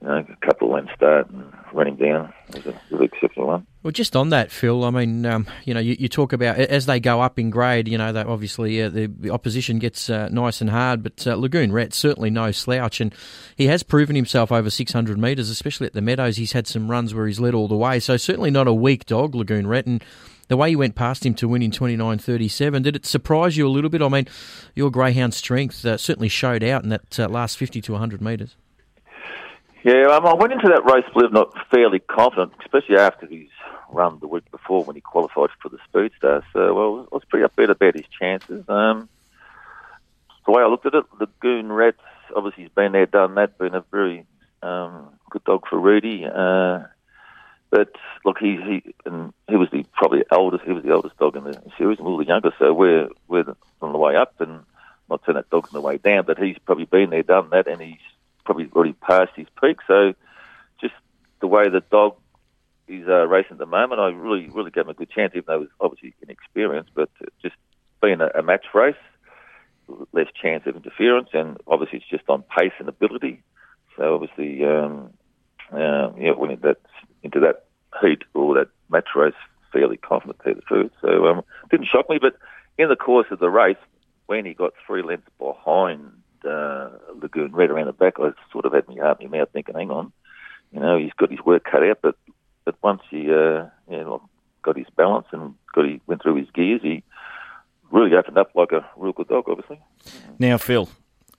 you 0.00 0.08
know, 0.08 0.24
a 0.28 0.46
couple 0.46 0.68
of 0.68 0.74
length 0.74 0.94
start 0.94 1.28
and 1.30 1.52
run 1.72 1.88
him 1.88 1.96
down. 1.96 2.32
Was 2.54 2.66
a 2.66 2.80
really 2.90 3.06
exceptional 3.06 3.46
one. 3.46 3.66
Well, 3.82 3.92
just 3.92 4.16
on 4.16 4.30
that, 4.30 4.50
Phil. 4.50 4.84
I 4.84 4.90
mean, 4.90 5.24
um, 5.26 5.46
you 5.64 5.74
know, 5.74 5.80
you, 5.80 5.96
you, 5.98 6.08
talk 6.08 6.32
about 6.32 6.58
as 6.58 6.86
they 6.86 7.00
go 7.00 7.20
up 7.20 7.38
in 7.38 7.50
grade. 7.50 7.88
You 7.88 7.98
know, 7.98 8.14
obviously 8.26 8.82
uh, 8.82 8.88
the, 8.88 9.06
the, 9.06 9.30
opposition 9.30 9.78
gets 9.78 10.08
uh, 10.10 10.28
nice 10.30 10.60
and 10.60 10.70
hard, 10.70 11.02
but 11.02 11.26
uh, 11.26 11.34
Lagoon 11.36 11.72
Red 11.72 11.94
certainly 11.94 12.30
no 12.30 12.50
slouch, 12.52 13.00
and 13.00 13.14
he 13.56 13.66
has 13.66 13.82
proven 13.82 14.16
himself 14.16 14.50
over 14.52 14.70
600 14.70 15.18
metres, 15.18 15.50
especially 15.50 15.86
at 15.86 15.92
the 15.92 16.02
Meadows. 16.02 16.36
He's 16.36 16.52
had 16.52 16.66
some 16.66 16.90
runs 16.90 17.14
where 17.14 17.26
he's 17.26 17.40
led 17.40 17.54
all 17.54 17.68
the 17.68 17.76
way, 17.76 18.00
so 18.00 18.16
certainly 18.16 18.50
not 18.50 18.66
a 18.66 18.74
weak 18.74 19.06
dog, 19.06 19.34
Lagoon 19.34 19.66
Red, 19.66 19.86
and 19.86 20.04
the 20.48 20.56
way 20.56 20.70
you 20.70 20.78
went 20.78 20.94
past 20.94 21.24
him 21.24 21.34
to 21.34 21.48
win 21.48 21.62
in 21.62 21.70
29.37, 21.70 22.82
did 22.82 22.96
it 22.96 23.06
surprise 23.06 23.56
you 23.56 23.66
a 23.66 23.70
little 23.70 23.90
bit? 23.90 24.02
I 24.02 24.08
mean, 24.08 24.26
your 24.74 24.90
greyhound 24.90 25.34
strength 25.34 25.84
uh, 25.84 25.98
certainly 25.98 26.28
showed 26.28 26.64
out 26.64 26.82
in 26.82 26.88
that 26.88 27.20
uh, 27.20 27.28
last 27.28 27.58
50 27.58 27.82
to 27.82 27.92
100 27.92 28.22
metres. 28.22 28.56
Yeah, 29.84 30.08
um, 30.08 30.26
I 30.26 30.34
went 30.34 30.52
into 30.52 30.68
that 30.68 30.84
race, 30.84 31.04
believe 31.12 31.32
not, 31.32 31.54
fairly 31.70 32.00
confident, 32.00 32.52
especially 32.60 32.96
after 32.96 33.26
his 33.26 33.48
run 33.90 34.18
the 34.20 34.26
week 34.26 34.50
before 34.50 34.84
when 34.84 34.96
he 34.96 35.00
qualified 35.00 35.50
for 35.62 35.68
the 35.68 35.78
Speedstar. 35.88 36.42
So, 36.52 36.74
well, 36.74 37.08
I 37.10 37.14
was 37.14 37.24
pretty 37.28 37.46
upbeat 37.46 37.70
about 37.70 37.94
his 37.94 38.06
chances. 38.20 38.68
Um, 38.68 39.08
the 40.46 40.52
way 40.52 40.62
I 40.62 40.66
looked 40.66 40.86
at 40.86 40.94
it, 40.94 41.04
Lagoon 41.20 41.70
Red, 41.70 41.94
obviously 42.34 42.64
he's 42.64 42.72
been 42.72 42.92
there, 42.92 43.06
done 43.06 43.36
that, 43.36 43.58
been 43.58 43.74
a 43.74 43.84
very 43.90 44.26
um, 44.62 45.10
good 45.30 45.44
dog 45.44 45.64
for 45.68 45.78
Rudy. 45.78 46.26
Uh, 46.26 46.84
but 47.70 47.92
look, 48.24 48.38
he 48.38 48.56
he 48.56 48.94
and 49.04 49.32
he 49.48 49.56
was 49.56 49.68
the 49.70 49.84
probably 49.92 50.24
eldest. 50.32 50.64
He 50.64 50.72
was 50.72 50.82
the 50.82 50.90
eldest 50.90 51.18
dog 51.18 51.36
in 51.36 51.44
the 51.44 51.60
series, 51.76 51.98
and 51.98 52.06
we 52.06 52.14
were 52.14 52.24
the 52.24 52.28
youngest. 52.28 52.56
So 52.58 52.72
we're 52.72 53.08
we're 53.28 53.44
on 53.82 53.92
the 53.92 53.98
way 53.98 54.16
up, 54.16 54.40
and 54.40 54.64
not 55.10 55.20
saying 55.26 55.36
that 55.36 55.50
dog's 55.50 55.68
on 55.74 55.80
the 55.80 55.86
way 55.86 55.98
down, 55.98 56.24
but 56.24 56.38
he's 56.38 56.58
probably 56.64 56.86
been 56.86 57.10
there, 57.10 57.22
done 57.22 57.50
that, 57.50 57.68
and 57.68 57.80
he's 57.80 57.98
probably 58.48 58.70
already 58.74 58.94
passed 58.94 59.32
his 59.36 59.46
peak. 59.60 59.76
So 59.86 60.14
just 60.80 60.94
the 61.40 61.46
way 61.46 61.68
the 61.68 61.82
dog 61.90 62.16
is 62.88 63.06
uh, 63.06 63.26
racing 63.26 63.52
at 63.52 63.58
the 63.58 63.66
moment, 63.66 64.00
I 64.00 64.08
really 64.08 64.48
really 64.48 64.70
gave 64.70 64.84
him 64.84 64.88
a 64.88 64.94
good 64.94 65.10
chance, 65.10 65.32
even 65.34 65.44
though 65.46 65.58
he 65.58 65.66
was 65.66 65.74
obviously 65.78 66.14
inexperienced. 66.22 66.92
But 66.94 67.10
just 67.42 67.56
being 68.02 68.22
a, 68.22 68.28
a 68.28 68.42
match 68.42 68.64
race, 68.72 68.96
less 70.14 70.28
chance 70.40 70.62
of 70.66 70.76
interference, 70.76 71.28
and 71.34 71.58
obviously 71.66 71.98
it's 71.98 72.08
just 72.08 72.24
on 72.30 72.42
pace 72.58 72.72
and 72.78 72.88
ability. 72.88 73.42
So 73.98 74.14
obviously, 74.14 74.64
um, 74.64 75.10
uh, 75.70 76.08
yeah, 76.16 76.32
when 76.32 76.58
that's 76.62 76.80
into 77.22 77.40
that 77.40 77.66
heat 78.00 78.22
or 78.32 78.54
that 78.54 78.68
match 78.88 79.08
race 79.14 79.34
fairly 79.74 79.98
confident, 79.98 80.38
to 80.46 80.54
the 80.54 80.62
truth. 80.62 80.92
So 81.02 81.26
um, 81.26 81.42
didn't 81.70 81.88
shock 81.88 82.08
me, 82.08 82.18
but 82.18 82.38
in 82.78 82.88
the 82.88 82.96
course 82.96 83.26
of 83.30 83.40
the 83.40 83.50
race, 83.50 83.76
when 84.24 84.46
he 84.46 84.54
got 84.54 84.72
three 84.86 85.02
lengths 85.02 85.28
behind 85.38 86.12
uh, 86.44 86.90
Lagoon 87.20 87.52
right 87.52 87.70
around 87.70 87.86
the 87.86 87.92
back, 87.92 88.14
I 88.18 88.30
sort 88.52 88.66
of 88.66 88.72
had 88.72 88.88
me 88.88 88.96
heart 88.96 89.20
in 89.20 89.30
my 89.30 89.38
mouth 89.38 89.48
thinking, 89.52 89.74
hang 89.74 89.90
on, 89.90 90.12
you 90.72 90.80
know, 90.80 90.98
he's 90.98 91.12
got 91.16 91.30
his 91.30 91.40
work 91.44 91.64
cut 91.64 91.82
out, 91.82 91.98
but 92.02 92.16
but 92.64 92.76
once 92.82 93.02
he 93.10 93.30
uh, 93.30 93.66
you 93.90 93.98
know, 94.04 94.28
got 94.62 94.76
his 94.76 94.86
balance 94.96 95.26
and 95.32 95.54
got 95.74 95.86
he 95.86 96.00
went 96.06 96.22
through 96.22 96.36
his 96.36 96.50
gears, 96.50 96.82
he 96.82 97.02
really 97.90 98.14
opened 98.14 98.38
up 98.38 98.50
like 98.54 98.72
a 98.72 98.86
real 98.96 99.12
good 99.12 99.28
dog, 99.28 99.48
obviously. 99.48 99.80
Now, 100.38 100.58
Phil, 100.58 100.88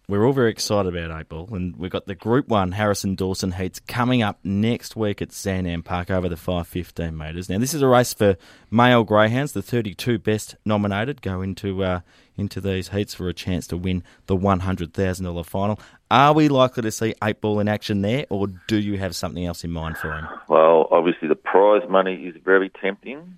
we're 0.07 0.25
all 0.25 0.33
very 0.33 0.49
excited 0.49 0.95
about 0.95 1.19
eight 1.19 1.29
ball, 1.29 1.47
and 1.51 1.75
we've 1.77 1.91
got 1.91 2.07
the 2.07 2.15
Group 2.15 2.47
One 2.47 2.71
Harrison 2.71 3.13
Dawson 3.13 3.51
heats 3.51 3.79
coming 3.79 4.23
up 4.23 4.39
next 4.43 4.95
week 4.95 5.21
at 5.21 5.31
Sandown 5.31 5.83
Park 5.83 6.09
over 6.09 6.27
the 6.27 6.35
five 6.35 6.67
fifteen 6.67 7.15
metres. 7.15 7.47
Now, 7.47 7.59
this 7.59 7.75
is 7.75 7.83
a 7.83 7.87
race 7.87 8.15
for 8.15 8.35
male 8.71 9.03
greyhounds. 9.03 9.51
The 9.51 9.61
thirty 9.61 9.93
two 9.93 10.17
best 10.17 10.55
nominated 10.65 11.21
go 11.21 11.43
into 11.43 11.83
uh, 11.83 11.99
into 12.39 12.61
these 12.61 12.89
heats 12.89 13.13
for 13.13 13.27
a 13.27 13.33
chance 13.33 13.67
to 13.67 13.77
win 13.77 14.03
the 14.27 14.35
one 14.35 14.61
hundred 14.61 14.93
thousand 14.93 15.25
dollar 15.25 15.43
final. 15.43 15.79
Are 16.09 16.33
we 16.33 16.47
likely 16.47 16.83
to 16.83 16.91
see 16.91 17.13
eight 17.23 17.41
ball 17.41 17.59
in 17.59 17.67
action 17.67 18.01
there, 18.01 18.25
or 18.29 18.47
do 18.67 18.77
you 18.77 18.97
have 18.97 19.15
something 19.15 19.45
else 19.45 19.63
in 19.63 19.71
mind 19.71 19.97
for 19.97 20.11
him? 20.13 20.27
Well, 20.47 20.87
obviously 20.91 21.27
the 21.27 21.35
prize 21.35 21.87
money 21.89 22.15
is 22.15 22.35
very 22.43 22.69
tempting, 22.69 23.37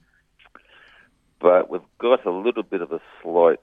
but 1.39 1.69
we've 1.69 1.81
got 1.99 2.25
a 2.25 2.31
little 2.31 2.63
bit 2.63 2.81
of 2.81 2.91
a 2.91 3.01
slight 3.21 3.59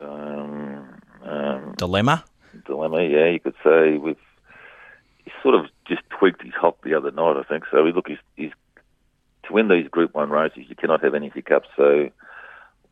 um, 0.00 1.00
um, 1.24 1.74
dilemma 1.76 2.24
dilemma. 2.64 3.02
Yeah, 3.04 3.28
you 3.28 3.40
could 3.40 3.54
say 3.62 3.98
we've 3.98 4.16
he 5.24 5.32
sort 5.42 5.56
of 5.56 5.66
just 5.86 6.02
tweaked 6.10 6.42
his 6.42 6.54
hop 6.54 6.82
the 6.82 6.94
other 6.94 7.10
night. 7.10 7.36
I 7.36 7.42
think 7.42 7.64
so. 7.70 7.78
Look, 7.78 8.08
he's, 8.08 8.18
he's 8.36 8.52
to 9.44 9.52
win 9.52 9.68
these 9.68 9.88
Group 9.88 10.14
One 10.14 10.30
races, 10.30 10.64
you 10.68 10.76
cannot 10.76 11.02
have 11.02 11.14
any 11.14 11.28
hiccups. 11.28 11.68
So 11.76 12.10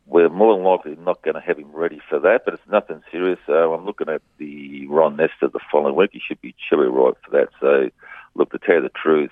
we're 0.07 0.29
more 0.29 0.55
than 0.55 0.63
likely 0.63 0.95
not 1.03 1.21
going 1.21 1.35
to 1.35 1.41
have 1.41 1.57
him 1.57 1.71
ready 1.71 1.99
for 2.09 2.19
that. 2.19 2.41
But 2.45 2.55
it's 2.55 2.71
nothing 2.71 3.01
serious. 3.11 3.39
So 3.45 3.73
I'm 3.73 3.85
looking 3.85 4.09
at 4.09 4.21
the 4.37 4.87
Ron 4.87 5.15
Nesta 5.15 5.47
the 5.47 5.59
following 5.71 5.95
week. 5.95 6.11
He 6.13 6.21
should 6.25 6.41
be 6.41 6.55
cherry 6.69 6.89
ripe 6.89 7.17
for 7.23 7.31
that. 7.31 7.49
So 7.59 7.89
look, 8.35 8.51
to 8.51 8.59
tell 8.59 8.75
you 8.75 8.81
the 8.81 8.89
truth, 8.89 9.31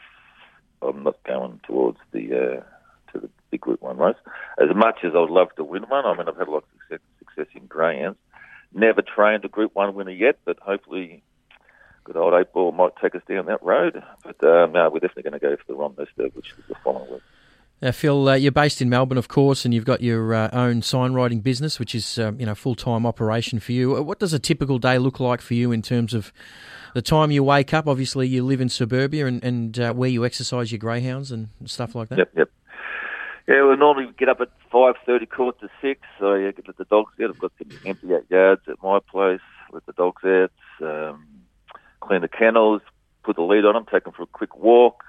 I'm 0.81 1.03
not 1.03 1.21
going 1.23 1.59
towards 1.65 1.99
the 2.11 2.33
uh, 2.33 3.11
to 3.11 3.19
the 3.19 3.29
big 3.51 3.61
Group 3.61 3.81
One 3.81 3.97
race 3.97 4.15
as 4.59 4.75
much 4.75 4.99
as 5.03 5.13
I 5.15 5.19
would 5.19 5.29
love 5.29 5.53
to 5.55 5.63
win 5.63 5.83
one. 5.83 6.05
I 6.05 6.17
mean, 6.17 6.27
I've 6.27 6.37
had 6.37 6.47
a 6.47 6.51
lot 6.51 6.63
of 6.63 6.69
success, 6.79 6.99
success 7.19 7.47
in 7.55 7.67
greyhounds 7.67 8.17
never 8.73 9.01
trained 9.01 9.45
a 9.45 9.49
Group 9.49 9.71
One 9.73 9.93
winner 9.93 10.11
yet, 10.11 10.39
but 10.45 10.59
hopefully, 10.59 11.23
good 12.03 12.17
old 12.17 12.33
eight 12.33 12.51
ball 12.53 12.71
might 12.71 12.95
take 13.01 13.15
us 13.15 13.21
down 13.27 13.45
that 13.45 13.63
road. 13.63 14.01
But 14.23 14.43
um, 14.43 14.73
no, 14.73 14.89
we're 14.89 14.99
definitely 14.99 15.23
going 15.23 15.39
to 15.39 15.39
go 15.39 15.55
for 15.55 15.63
the 15.67 15.75
Ron 15.75 15.95
Nesta, 15.97 16.31
which 16.33 16.51
is 16.51 16.65
the 16.67 16.75
following 16.83 17.11
week. 17.11 17.21
Uh, 17.81 17.91
Phil, 17.91 18.29
uh, 18.29 18.35
you're 18.35 18.51
based 18.51 18.81
in 18.81 18.89
Melbourne, 18.89 19.17
of 19.17 19.27
course, 19.27 19.65
and 19.65 19.73
you've 19.73 19.85
got 19.85 20.01
your 20.01 20.33
uh, 20.33 20.49
own 20.53 20.81
signwriting 20.81 21.43
business, 21.43 21.79
which 21.79 21.93
is 21.93 22.17
um, 22.17 22.39
you 22.39 22.45
know 22.45 22.55
full 22.55 22.75
time 22.75 23.05
operation 23.05 23.59
for 23.59 23.73
you. 23.73 24.01
What 24.01 24.19
does 24.19 24.31
a 24.33 24.39
typical 24.39 24.79
day 24.79 24.97
look 24.97 25.19
like 25.19 25.41
for 25.41 25.53
you 25.53 25.71
in 25.71 25.81
terms 25.81 26.13
of 26.13 26.31
the 26.93 27.01
time 27.01 27.31
you 27.31 27.43
wake 27.43 27.73
up? 27.73 27.87
Obviously, 27.87 28.27
you 28.27 28.43
live 28.43 28.61
in 28.61 28.69
suburbia, 28.69 29.25
and, 29.25 29.43
and 29.43 29.79
uh, 29.79 29.93
where 29.93 30.09
you 30.09 30.23
exercise 30.23 30.71
your 30.71 30.79
greyhounds 30.79 31.31
and 31.31 31.49
stuff 31.65 31.93
like 31.93 32.07
that. 32.09 32.19
Yep, 32.19 32.31
yep. 32.37 32.49
Yeah, 33.47 33.67
we 33.67 33.75
normally 33.75 34.09
get 34.17 34.29
up 34.29 34.39
at 34.39 34.49
five 34.71 34.95
thirty, 35.05 35.25
quarter 35.25 35.67
to 35.67 35.69
six. 35.81 35.99
So 36.19 36.35
yeah, 36.35 36.51
let 36.65 36.77
the 36.77 36.85
dogs 36.85 37.11
out. 37.21 37.31
I've 37.31 37.39
got 37.39 37.51
some 37.57 37.77
empty 37.85 38.13
out 38.13 38.23
yards 38.29 38.61
at 38.69 38.81
my 38.81 38.99
place. 38.99 39.41
Let 39.73 39.85
the 39.85 39.93
dogs 39.93 40.23
out. 40.23 40.51
Um, 40.81 41.27
clean 41.99 42.21
the 42.21 42.29
kennels. 42.29 42.81
Put 43.23 43.35
the 43.35 43.41
lead 43.41 43.65
on 43.65 43.73
them. 43.73 43.85
Take 43.91 44.05
them 44.05 44.13
for 44.13 44.23
a 44.23 44.27
quick 44.27 44.57
walk. 44.57 45.03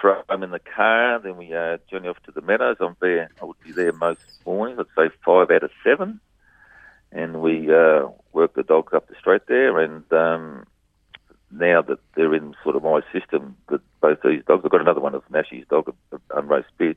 Throw 0.00 0.22
them 0.28 0.42
in 0.42 0.50
the 0.50 0.58
car. 0.58 1.18
Then 1.18 1.36
we 1.36 1.54
uh, 1.54 1.78
journey 1.90 2.08
off 2.08 2.22
to 2.24 2.32
the 2.32 2.40
meadows. 2.40 2.76
I'm 2.80 2.96
there. 3.00 3.30
I 3.40 3.44
would 3.44 3.60
be 3.64 3.72
there 3.72 3.92
most 3.92 4.20
mornings. 4.44 4.78
I'd 4.78 5.10
say 5.10 5.14
five 5.24 5.50
out 5.50 5.62
of 5.62 5.70
seven. 5.82 6.20
And 7.12 7.40
we 7.40 7.72
uh, 7.72 8.08
work 8.32 8.54
the 8.54 8.62
dogs 8.62 8.92
up 8.92 9.08
the 9.08 9.14
straight 9.18 9.46
there. 9.46 9.78
And 9.78 10.10
um, 10.12 10.66
now 11.50 11.82
that 11.82 11.98
they're 12.14 12.34
in 12.34 12.54
sort 12.62 12.76
of 12.76 12.82
my 12.82 13.00
system, 13.12 13.56
that 13.68 13.80
both 14.00 14.18
these 14.22 14.44
dogs, 14.46 14.62
I've 14.64 14.70
got 14.70 14.80
another 14.80 15.00
one 15.00 15.14
of 15.14 15.22
Nashi's 15.30 15.66
dog, 15.68 15.94
unraced 16.30 16.68
bitch 16.78 16.96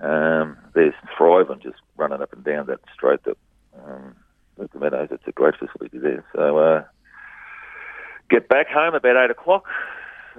um, 0.00 0.56
there's 0.74 0.94
thriving 1.16 1.60
just 1.62 1.78
running 1.96 2.22
up 2.22 2.32
and 2.32 2.42
down 2.42 2.66
that 2.66 2.80
straight 2.94 3.22
that 3.24 3.36
um, 3.84 4.16
at 4.60 4.72
the 4.72 4.78
Meadows. 4.78 5.08
It's 5.10 5.26
a 5.26 5.32
great 5.32 5.54
facility 5.56 5.98
there. 5.98 6.24
So 6.34 6.58
uh, 6.58 6.84
get 8.30 8.48
back 8.48 8.68
home 8.68 8.94
about 8.94 9.24
eight 9.24 9.30
o'clock, 9.30 9.66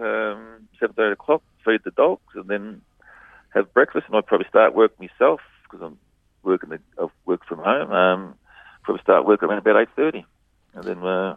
um, 0.02 0.68
seven 0.80 0.96
thirty 0.96 1.14
o'clock, 1.14 1.44
feed 1.64 1.82
the 1.84 1.92
dogs, 1.92 2.34
and 2.36 2.48
then 2.48 2.82
have 3.54 3.74
breakfast. 3.74 4.08
And 4.08 4.16
I'd 4.16 4.26
probably 4.26 4.48
start 4.50 4.76
work 4.76 5.00
myself 5.00 5.42
because 5.64 5.82
I'm 5.86 5.98
working. 6.44 6.70
The, 6.70 6.80
I 7.00 7.08
work 7.26 7.46
from 7.46 7.60
home. 7.60 7.92
Um, 7.92 8.36
probably 8.84 9.02
start 9.04 9.26
work 9.26 9.44
around 9.44 9.60
about 9.60 9.82
eight 9.82 9.90
thirty, 9.96 10.26
and 10.74 10.84
then 10.84 11.04
uh, 11.04 11.36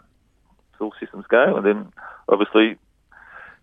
all 0.80 0.92
systems 1.00 1.26
go. 1.28 1.56
And 1.56 1.66
then 1.66 1.92
obviously 2.28 2.78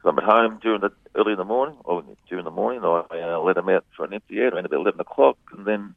if 0.01 0.05
I'm 0.05 0.17
at 0.17 0.23
home 0.23 0.59
during 0.61 0.81
the 0.81 0.91
early 1.15 1.33
in 1.33 1.37
the 1.37 1.45
morning 1.45 1.77
or 1.83 2.03
during 2.27 2.45
the 2.45 2.51
morning, 2.51 2.81
I 2.83 3.21
uh, 3.21 3.39
let 3.39 3.55
them 3.55 3.69
out 3.69 3.85
for 3.95 4.05
an 4.05 4.13
empty 4.13 4.43
out 4.43 4.53
around 4.53 4.65
about 4.65 4.79
eleven 4.79 4.99
o'clock, 4.99 5.37
and 5.55 5.65
then 5.65 5.93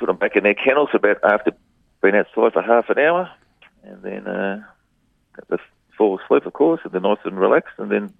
put 0.00 0.06
them 0.06 0.16
back 0.16 0.34
in 0.34 0.42
their 0.42 0.54
kennels 0.54 0.88
about 0.94 1.18
after 1.22 1.52
being 2.02 2.16
outside 2.16 2.52
for 2.52 2.62
half 2.62 2.90
an 2.90 2.98
hour, 2.98 3.30
and 3.84 4.02
then 4.02 4.26
uh, 4.26 4.62
fall 5.96 6.18
asleep, 6.22 6.46
of 6.46 6.52
course, 6.52 6.80
and 6.84 6.92
then 6.92 7.02
nice 7.02 7.18
and 7.24 7.38
relaxed, 7.38 7.74
and 7.78 7.90
then 7.90 8.12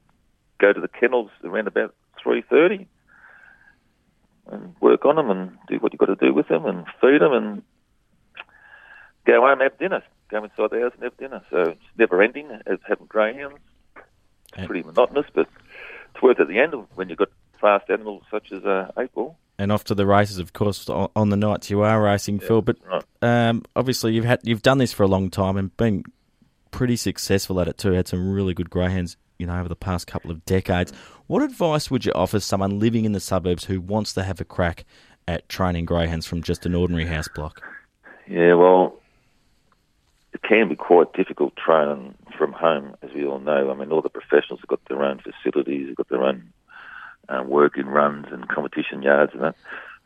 go 0.59 0.73
to 0.73 0.81
the 0.81 0.89
kennels 0.89 1.31
around 1.45 1.67
about 1.69 1.95
three 2.23 2.43
thirty, 2.43 2.87
and 4.51 4.75
work 4.81 5.05
on 5.05 5.17
them 5.17 5.31
and 5.31 5.57
do 5.69 5.77
what 5.77 5.93
you've 5.93 6.01
got 6.01 6.07
to 6.07 6.17
do 6.17 6.33
with 6.35 6.49
them, 6.49 6.65
and 6.67 6.85
feed 7.01 7.21
them, 7.21 7.33
and 7.33 7.63
go 9.27 9.41
home 9.41 9.61
and 9.61 9.63
have 9.63 9.79
dinner. 9.79 10.03
Go 10.31 10.43
inside 10.45 10.71
the 10.71 10.81
house 10.81 10.93
and 10.95 11.03
have 11.05 11.17
dinner. 11.17 11.43
So 11.51 11.59
it's 11.71 11.81
never 11.99 12.23
ending. 12.23 12.51
As 12.67 12.79
having 12.89 13.07
greyhounds, 13.07 13.59
it's 13.97 14.05
And- 14.55 14.67
pretty 14.67 14.83
monotonous, 14.87 15.27
but 15.35 15.47
it's 16.15 16.23
worth 16.23 16.41
at 16.41 16.49
the 16.49 16.59
end 16.59 16.75
when 16.95 17.09
you've 17.09 17.19
got 17.19 17.29
fast 17.61 17.91
animals 17.91 18.23
such 18.31 18.51
as 18.53 18.65
uh, 18.65 18.91
eight 18.99 19.13
ball. 19.15 19.37
and 19.59 19.71
off 19.71 19.85
to 19.85 19.95
the 19.95 20.07
races, 20.07 20.39
of 20.39 20.53
course, 20.53 20.89
on, 20.89 21.29
the 21.29 21.37
nights 21.37 21.71
you 21.71 21.83
are 21.83 22.03
racing, 22.03 22.41
Phil. 22.41 22.63
But 22.63 22.79
right. 22.85 23.05
um, 23.23 23.63
obviously, 23.77 24.13
you've 24.15 24.25
had 24.25 24.41
you've 24.43 24.63
done 24.63 24.79
this 24.79 24.93
for 24.93 25.03
a 25.05 25.07
long 25.07 25.31
time 25.31 25.57
and 25.57 25.77
been 25.77 26.05
pretty 26.73 26.97
successful 26.97 27.61
at 27.61 27.69
it 27.69 27.79
too. 27.79 27.93
Had 27.93 28.09
some 28.09 28.33
really 28.33 28.55
good 28.55 28.71
greyhounds, 28.71 29.17
you 29.39 29.47
know, 29.47 29.59
over 29.59 29.69
the 29.69 29.77
past 29.77 30.09
couple 30.09 30.33
of 30.33 30.45
decades. 30.45 30.93
What 31.29 31.43
advice 31.43 31.91
would 31.91 32.05
you 32.05 32.13
offer 32.13 32.41
someone 32.41 32.81
living 32.81 33.05
in 33.05 33.13
the 33.13 33.21
suburbs 33.21 33.67
who 33.67 33.81
wants 33.81 34.13
to 34.15 34.25
have 34.25 34.41
a 34.41 34.45
crack 34.45 34.85
at 35.29 35.49
training 35.49 35.85
greyhounds 35.85 36.27
from 36.27 36.43
just 36.43 36.67
an 36.67 36.75
ordinary 36.75 37.07
house 37.07 37.29
block? 37.29 37.63
Yeah, 38.27 38.55
well, 38.55 38.99
it 40.33 40.43
can 40.43 40.69
be 40.69 40.75
quite 40.75 41.13
difficult 41.13 41.55
training 41.57 42.15
from 42.37 42.53
home, 42.53 42.97
as 43.03 43.11
we 43.15 43.25
all 43.25 43.39
know. 43.39 43.71
I 43.71 43.75
mean, 43.75 43.93
all 43.93 44.03
the 44.03 44.09
professionals 44.09 44.61
have 44.61 44.69
got 44.69 44.85
their 44.89 45.05
own 45.05 45.21
facilities, 45.21 45.89
have 45.89 45.97
got 45.97 46.09
their 46.09 46.25
own 46.25 46.53
um, 47.29 47.49
working 47.49 47.87
runs 47.87 48.27
and 48.31 48.49
competition 48.49 49.03
yards 49.03 49.33
and 49.33 49.43
that. 49.43 49.57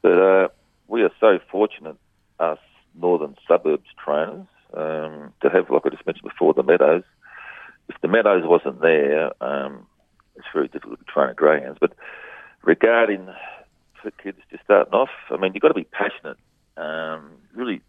But 0.02 0.20
uh, 0.20 0.48
we 0.88 1.02
are 1.02 1.12
so 1.20 1.38
fortunate, 1.50 1.96
us 2.38 2.58
northern 2.94 3.36
suburbs 3.46 3.88
trainers, 4.02 4.46
um, 4.74 5.32
to 5.42 5.50
have, 5.50 5.70
like 5.70 5.82
I 5.84 5.90
just 5.90 6.06
mentioned 6.06 6.28
before, 6.28 6.54
the 6.54 6.62
meadows. 6.62 7.04
If 7.88 8.00
the 8.00 8.08
meadows 8.08 8.44
wasn't 8.44 8.80
there, 8.80 9.30
um, 9.42 9.86
it's 10.36 10.46
very 10.52 10.68
difficult 10.68 10.98
to 10.98 11.04
train 11.04 11.34
greyhounds. 11.34 11.78
But 11.80 11.92
regarding 12.62 13.28
for 14.02 14.10
kids 14.10 14.38
just 14.50 14.64
starting 14.64 14.92
off, 14.92 15.10
I 15.30 15.36
mean, 15.36 15.52
you've 15.54 15.62
got 15.62 15.68
to 15.68 15.74
be 15.74 15.84
passionate. 15.84 16.38
Um, 16.76 17.32
really, 17.54 17.80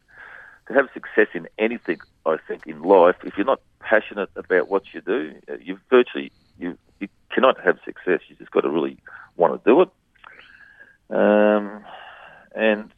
to 0.67 0.73
have 0.73 0.87
success 0.93 1.27
in 1.33 1.47
anything, 1.57 1.97
I 2.25 2.37
think, 2.47 2.67
in 2.67 2.81
life, 2.81 3.15
if 3.23 3.37
you're 3.37 3.45
not 3.45 3.61
passionate 3.79 4.29
about 4.35 4.69
what 4.69 4.83
you 4.93 5.01
do, 5.01 5.33
uh, 5.49 5.55
you 5.61 5.79
virtually 5.89 6.31
you 6.57 6.77
you 6.99 7.07
cannot 7.33 7.59
have 7.63 7.77
success. 7.85 8.21
You 8.27 8.35
just 8.37 8.51
got 8.51 8.61
to 8.61 8.69
really 8.69 8.97
want 9.35 9.63
to 9.63 9.69
do 9.69 9.81
it. 9.81 9.89
Um, 11.09 11.83
and 12.55 12.91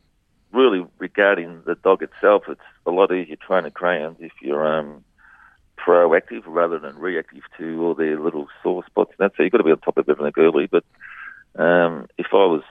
really, 0.51 0.85
regarding 1.19 1.62
the 1.65 1.75
dog 1.75 2.01
itself, 2.01 2.43
it's 2.47 2.62
a 2.86 2.91
lot 2.91 3.13
easier 3.13 3.36
training 3.36 3.71
greyhounds 3.73 4.19
if 4.21 4.32
you're 4.41 4.65
um, 4.65 5.03
proactive 5.77 6.43
rather 6.45 6.79
than 6.79 6.97
reactive 6.97 7.43
to 7.58 7.84
all 7.84 7.93
their 7.93 8.17
little 8.17 8.47
sore 8.63 8.86
spots. 8.86 9.12
And 9.19 9.25
that 9.25 9.36
so 9.36 9.43
you've 9.43 9.51
got 9.51 9.58
to 9.58 9.65
be 9.65 9.71
on 9.71 9.79
top 9.79 9.97
of 9.97 10.08
everything 10.08 10.41
early. 10.41 10.67
But 10.67 10.86
um, 11.62 12.08
if 12.17 12.27
I 12.32 12.45
was 12.45 12.63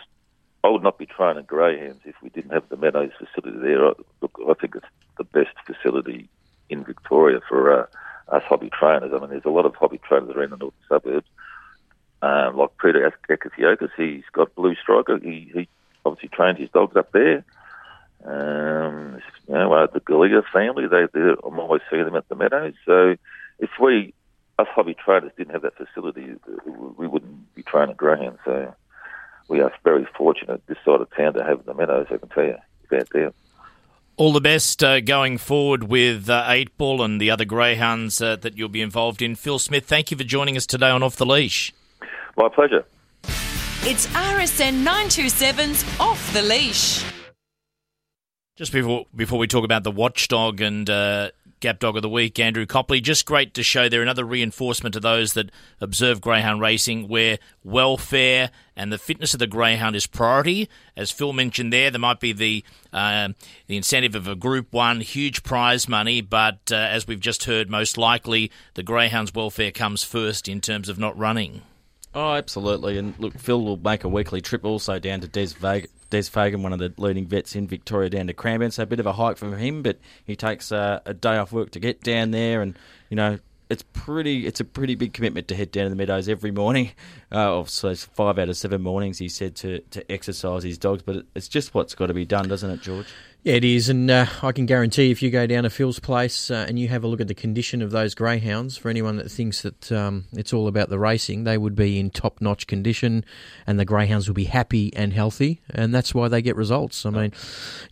I 0.64 0.68
would 0.68 0.82
not 0.82 0.98
be 0.98 1.04
training 1.04 1.44
greyhounds 1.44 2.00
if 2.06 2.14
we 2.22 2.30
didn't 2.30 2.52
have 2.52 2.68
the 2.70 2.78
Meadows 2.78 3.12
facility 3.18 3.58
there. 3.58 3.86
I, 3.86 3.92
look, 4.22 4.40
I 4.48 4.54
think 4.54 4.76
it's 4.76 4.86
the 5.18 5.24
best 5.24 5.54
facility 5.66 6.30
in 6.70 6.84
Victoria 6.84 7.40
for 7.46 7.82
uh, 7.82 7.86
us 8.34 8.42
hobby 8.48 8.70
trainers. 8.70 9.12
I 9.14 9.18
mean, 9.20 9.30
there's 9.30 9.44
a 9.44 9.50
lot 9.50 9.66
of 9.66 9.74
hobby 9.74 9.98
trainers 9.98 10.34
around 10.34 10.50
the 10.50 10.56
northern 10.56 10.80
suburbs, 10.88 11.28
um, 12.22 12.56
like 12.56 12.70
Peter 12.82 13.12
Akatiokas. 13.30 13.90
He's 13.96 14.24
got 14.32 14.54
Blue 14.54 14.74
Striker. 14.74 15.18
He, 15.18 15.50
he 15.54 15.68
obviously 16.06 16.30
trained 16.30 16.58
his 16.58 16.70
dogs 16.70 16.96
up 16.96 17.12
there. 17.12 17.44
Um, 18.24 19.20
you 19.46 19.54
know, 19.54 19.72
uh, 19.72 19.86
the 19.86 20.00
Gallia 20.00 20.42
family, 20.52 20.86
they, 20.86 21.06
they're, 21.12 21.36
I'm 21.44 21.58
always 21.58 21.82
seeing 21.90 22.04
them 22.04 22.16
at 22.16 22.28
the 22.28 22.34
Meadows. 22.34 22.74
So 22.84 23.16
if 23.58 23.70
we, 23.80 24.14
us 24.58 24.66
hobby 24.74 24.94
traders, 24.94 25.32
didn't 25.36 25.52
have 25.52 25.62
that 25.62 25.76
facility, 25.76 26.34
we 26.96 27.06
wouldn't 27.06 27.54
be 27.54 27.62
training 27.62 27.96
greyhounds. 27.96 28.40
So 28.44 28.74
we 29.48 29.60
are 29.60 29.72
very 29.84 30.06
fortunate 30.16 30.62
this 30.66 30.78
side 30.84 31.00
of 31.00 31.08
town 31.16 31.34
to 31.34 31.44
have 31.44 31.64
the 31.64 31.74
meadows. 31.74 32.06
I 32.10 32.18
can 32.18 32.28
tell 32.28 32.44
you, 32.44 32.56
without 32.82 33.08
doubt. 33.10 33.34
All 34.16 34.32
the 34.32 34.40
best 34.40 34.82
uh, 34.82 35.00
going 35.00 35.38
forward 35.38 35.84
with 35.84 36.28
uh, 36.28 36.44
Eight 36.48 36.76
Ball 36.76 37.02
and 37.02 37.20
the 37.20 37.30
other 37.30 37.44
greyhounds 37.44 38.20
uh, 38.20 38.36
that 38.36 38.56
you'll 38.56 38.68
be 38.68 38.82
involved 38.82 39.22
in. 39.22 39.36
Phil 39.36 39.60
Smith, 39.60 39.86
thank 39.86 40.10
you 40.10 40.16
for 40.16 40.24
joining 40.24 40.56
us 40.56 40.66
today 40.66 40.90
on 40.90 41.02
Off 41.02 41.16
the 41.16 41.26
Leash. 41.26 41.72
My 42.36 42.48
pleasure. 42.48 42.84
It's 43.82 44.06
RSN 44.08 44.84
927's 44.84 45.84
Off 46.00 46.32
the 46.32 46.42
Leash. 46.42 47.04
Just 48.58 48.72
before 48.72 49.06
before 49.14 49.38
we 49.38 49.46
talk 49.46 49.64
about 49.64 49.84
the 49.84 49.92
watchdog 49.92 50.60
and 50.60 50.90
uh, 50.90 51.30
Gap 51.60 51.78
Dog 51.78 51.94
of 51.94 52.02
the 52.02 52.08
Week, 52.08 52.36
Andrew 52.40 52.66
Copley, 52.66 53.00
just 53.00 53.24
great 53.24 53.54
to 53.54 53.62
show 53.62 53.88
there 53.88 54.02
another 54.02 54.24
reinforcement 54.24 54.94
to 54.94 55.00
those 55.00 55.34
that 55.34 55.52
observe 55.80 56.20
greyhound 56.20 56.60
racing 56.60 57.06
where 57.06 57.38
welfare 57.62 58.50
and 58.74 58.92
the 58.92 58.98
fitness 58.98 59.32
of 59.32 59.38
the 59.38 59.46
greyhound 59.46 59.94
is 59.94 60.08
priority. 60.08 60.68
As 60.96 61.12
Phil 61.12 61.32
mentioned 61.32 61.72
there, 61.72 61.92
there 61.92 62.00
might 62.00 62.18
be 62.18 62.32
the 62.32 62.64
uh, 62.92 63.28
the 63.68 63.76
incentive 63.76 64.16
of 64.16 64.26
a 64.26 64.34
Group 64.34 64.72
One 64.72 65.02
huge 65.02 65.44
prize 65.44 65.88
money, 65.88 66.20
but 66.20 66.72
uh, 66.72 66.74
as 66.74 67.06
we've 67.06 67.20
just 67.20 67.44
heard, 67.44 67.70
most 67.70 67.96
likely 67.96 68.50
the 68.74 68.82
greyhound's 68.82 69.32
welfare 69.32 69.70
comes 69.70 70.02
first 70.02 70.48
in 70.48 70.60
terms 70.60 70.88
of 70.88 70.98
not 70.98 71.16
running. 71.16 71.62
Oh, 72.12 72.32
absolutely. 72.32 72.98
And 72.98 73.16
look, 73.20 73.38
Phil 73.38 73.62
will 73.62 73.76
make 73.76 74.02
a 74.02 74.08
weekly 74.08 74.40
trip 74.40 74.64
also 74.64 74.98
down 74.98 75.20
to 75.20 75.28
Des, 75.28 75.54
Des 76.10 76.24
Fagan, 76.24 76.62
one 76.62 76.72
of 76.72 76.78
the 76.78 76.92
leading 76.96 77.26
vets 77.26 77.54
in 77.54 77.66
Victoria, 77.66 78.08
down 78.10 78.26
to 78.28 78.32
Cranbourne. 78.32 78.70
So 78.70 78.82
a 78.82 78.86
bit 78.86 79.00
of 79.00 79.06
a 79.06 79.12
hike 79.12 79.36
from 79.36 79.56
him, 79.56 79.82
but 79.82 79.98
he 80.24 80.36
takes 80.36 80.72
uh, 80.72 81.00
a 81.04 81.14
day 81.14 81.36
off 81.36 81.52
work 81.52 81.70
to 81.72 81.80
get 81.80 82.02
down 82.02 82.30
there. 82.30 82.62
And, 82.62 82.78
you 83.10 83.16
know, 83.16 83.38
it's 83.70 83.82
pretty. 83.92 84.46
It's 84.46 84.60
a 84.60 84.64
pretty 84.64 84.94
big 84.94 85.12
commitment 85.12 85.48
to 85.48 85.54
head 85.54 85.70
down 85.70 85.84
to 85.84 85.90
the 85.90 85.96
meadows 85.96 86.28
every 86.28 86.50
morning. 86.50 86.92
Uh, 87.30 87.62
so 87.66 87.90
it's 87.90 88.06
five 88.06 88.38
out 88.38 88.48
of 88.48 88.56
seven 88.56 88.80
mornings, 88.80 89.18
he 89.18 89.28
said, 89.28 89.54
to, 89.54 89.80
to 89.90 90.10
exercise 90.10 90.62
his 90.62 90.78
dogs. 90.78 91.02
But 91.02 91.26
it's 91.34 91.46
just 91.46 91.74
what's 91.74 91.94
got 91.94 92.06
to 92.06 92.14
be 92.14 92.24
done, 92.24 92.48
doesn't 92.48 92.70
it, 92.70 92.80
George? 92.80 93.06
Yeah, 93.44 93.54
it 93.54 93.64
is, 93.64 93.88
and 93.88 94.10
uh, 94.10 94.26
I 94.42 94.50
can 94.50 94.66
guarantee 94.66 95.10
if 95.10 95.22
you 95.22 95.30
go 95.30 95.46
down 95.46 95.62
to 95.62 95.70
Phil's 95.70 96.00
place 96.00 96.50
uh, 96.50 96.64
and 96.66 96.78
you 96.78 96.88
have 96.88 97.04
a 97.04 97.06
look 97.06 97.20
at 97.20 97.28
the 97.28 97.34
condition 97.34 97.82
of 97.82 97.90
those 97.90 98.14
greyhounds, 98.14 98.76
for 98.76 98.88
anyone 98.88 99.16
that 99.16 99.30
thinks 99.30 99.62
that 99.62 99.92
um, 99.92 100.24
it's 100.32 100.52
all 100.52 100.66
about 100.66 100.88
the 100.88 100.98
racing, 100.98 101.44
they 101.44 101.56
would 101.56 101.76
be 101.76 102.00
in 102.00 102.10
top-notch 102.10 102.66
condition, 102.66 103.24
and 103.66 103.78
the 103.78 103.84
greyhounds 103.84 104.26
will 104.26 104.34
be 104.34 104.44
happy 104.44 104.92
and 104.96 105.12
healthy, 105.12 105.60
and 105.70 105.94
that's 105.94 106.14
why 106.14 106.28
they 106.28 106.42
get 106.42 106.56
results. 106.56 107.06
I 107.06 107.10
mean, 107.10 107.32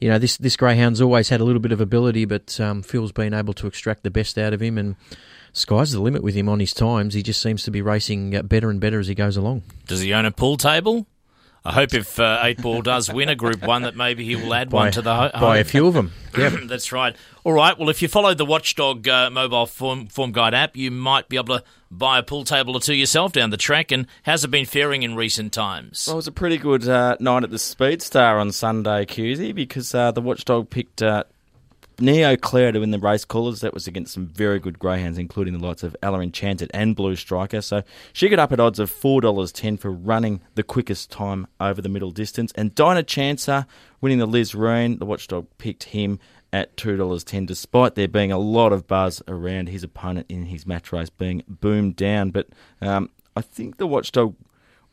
you 0.01 0.09
know, 0.09 0.19
this 0.19 0.37
this 0.37 0.57
greyhound's 0.57 1.01
always 1.01 1.29
had 1.29 1.41
a 1.41 1.45
little 1.45 1.61
bit 1.61 1.73
of 1.73 1.81
ability, 1.81 2.25
but 2.25 2.59
um, 2.59 2.83
Phil's 2.83 3.13
been 3.13 3.35
able 3.35 3.55
to 3.55 3.67
extract 3.67 4.03
the 4.03 4.11
best 4.11 4.39
out 4.39 4.53
of 4.53 4.61
him, 4.61 4.79
and 4.79 4.97
sky's 5.57 5.93
the 5.93 6.01
limit 6.01 6.23
with 6.23 6.35
him 6.35 6.49
on 6.49 6.61
his 6.61 6.73
times. 6.75 7.15
He 7.15 7.23
just 7.23 7.41
seems 7.43 7.63
to 7.65 7.71
be 7.71 7.83
racing 7.83 8.35
uh, 8.37 8.43
better 8.43 8.71
and 8.71 8.81
better 8.81 8.99
as 9.01 9.07
he 9.09 9.15
goes 9.15 9.37
along. 9.37 9.63
Does 9.87 10.01
he 10.01 10.13
own 10.15 10.25
a 10.27 10.31
pool 10.31 10.57
table? 10.57 11.07
I 11.65 11.73
hope 11.73 11.95
if 11.95 12.21
uh, 12.21 12.39
Eight 12.45 12.63
Ball 12.63 12.81
does 12.81 13.13
win 13.13 13.29
a 13.29 13.35
Group 13.35 13.65
One, 13.65 13.83
that 13.83 13.97
maybe 13.97 14.25
he 14.25 14.37
will 14.37 14.55
add 14.55 14.71
one 14.71 14.93
to 14.93 15.03
the 15.03 15.13
ho- 15.13 15.31
by 15.35 15.59
a 15.59 15.65
few 15.65 15.89
of 15.89 15.95
them. 15.95 16.13
Yeah. 16.39 16.55
That's 16.67 16.93
right. 16.93 17.17
All 17.45 17.55
right. 17.55 17.77
Well, 17.79 17.89
if 17.89 18.03
you 18.03 18.09
follow 18.09 18.35
the 18.35 18.45
Watchdog 18.45 19.09
uh, 19.09 19.31
mobile 19.31 19.65
form, 19.65 20.07
form 20.07 20.33
guide 20.33 20.53
app, 20.53 20.77
you 20.77 20.91
might 20.91 21.31
be 21.31 21.37
able 21.39 21.59
to 21.59 21.65
buy 21.91 22.19
a 22.19 22.23
pool 22.23 22.45
table 22.45 22.77
or 22.77 22.81
two 22.81 22.93
yourself 22.95 23.33
down 23.33 23.49
the 23.49 23.57
track. 23.57 23.91
And 23.91 24.07
how's 24.23 24.45
it 24.45 24.49
been 24.49 24.67
faring 24.67 25.03
in 25.03 25.15
recent 25.17 25.55
times? 25.55 26.05
Well, 26.07 26.17
it 26.17 26.19
was 26.19 26.27
a 26.29 26.33
pretty 26.33 26.59
good 26.59 26.87
uh, 26.87 27.17
night 27.21 27.43
at 27.43 27.51
the 27.51 27.59
Speed 27.59 28.03
Star 28.03 28.39
on 28.39 28.53
Sunday, 28.53 29.07
Cusey, 29.07 29.55
because 29.55 29.95
uh, 29.95 30.11
the 30.13 30.21
Watchdog 30.21 30.69
picked 30.69 31.01
uh, 31.03 31.25
Neo 31.99 32.37
Claire 32.37 32.73
to 32.73 32.81
win 32.81 32.91
the 32.91 32.99
race 32.99 33.25
callers. 33.25 33.61
That 33.61 33.73
was 33.73 33.87
against 33.87 34.13
some 34.13 34.27
very 34.27 34.59
good 34.59 34.79
greyhounds, 34.79 35.19
including 35.19 35.57
the 35.57 35.67
likes 35.67 35.83
of 35.83 35.97
Ella 36.03 36.21
Enchanted 36.21 36.71
and 36.75 36.95
Blue 36.95 37.17
Striker. 37.17 37.63
So 37.63 37.83
she 38.13 38.29
got 38.29 38.39
up 38.39 38.53
at 38.53 38.61
odds 38.61 38.79
of 38.79 38.91
$4.10 38.91 39.79
for 39.79 39.91
running 39.91 40.41
the 40.55 40.63
quickest 40.63 41.11
time 41.11 41.47
over 41.59 41.81
the 41.81 41.89
middle 41.89 42.11
distance. 42.11 42.53
And 42.55 42.75
Dinah 42.75 43.05
Chancer 43.05 43.67
winning 44.01 44.19
the 44.19 44.27
Liz 44.27 44.55
Reen. 44.55 44.99
The 44.99 45.07
Watchdog 45.07 45.47
picked 45.59 45.85
him 45.85 46.19
at 46.53 46.77
$2.10, 46.77 47.47
despite 47.47 47.95
there 47.95 48.09
being 48.09 48.33
a 48.33 48.39
lot 48.39 48.73
of 48.73 48.87
buzz 48.87 49.23
around 49.27 49.69
his 49.69 49.83
opponent 49.83 50.27
in 50.29 50.47
his 50.47 50.67
match 50.67 50.93
race 50.93 51.11
being 51.11 51.43
boomed 51.49 51.97
down. 51.97 52.31
But 52.31 52.49
um, 52.81 53.11
I 53.35 53.41
think 53.41 53.79
the 53.79 53.87
Watchdog 53.87 54.35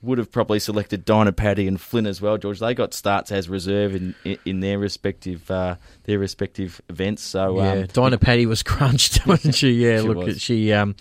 would 0.03 0.17
have 0.17 0.31
probably 0.31 0.59
selected 0.59 1.05
Dyna 1.05 1.31
Patty 1.31 1.67
and 1.67 1.79
Flynn 1.79 2.05
as 2.05 2.21
well, 2.21 2.37
George. 2.37 2.59
They 2.59 2.73
got 2.73 2.93
starts 2.93 3.31
as 3.31 3.49
reserve 3.49 3.95
in 3.95 4.13
in, 4.23 4.37
in 4.45 4.59
their 4.59 4.77
respective 4.77 5.49
uh, 5.49 5.77
their 6.03 6.19
respective 6.19 6.81
events. 6.89 7.23
So 7.23 7.57
Yeah, 7.57 7.71
um, 7.71 7.85
Dyna 7.87 8.17
Patty 8.17 8.45
was 8.45 8.61
crunched, 8.73 9.25
wasn't 9.27 9.55
she? 9.55 9.71
Yeah, 9.71 10.01
She 10.01 10.07
look, 10.07 10.17
was. 10.17 10.41
she, 10.41 10.71
um, 10.73 10.95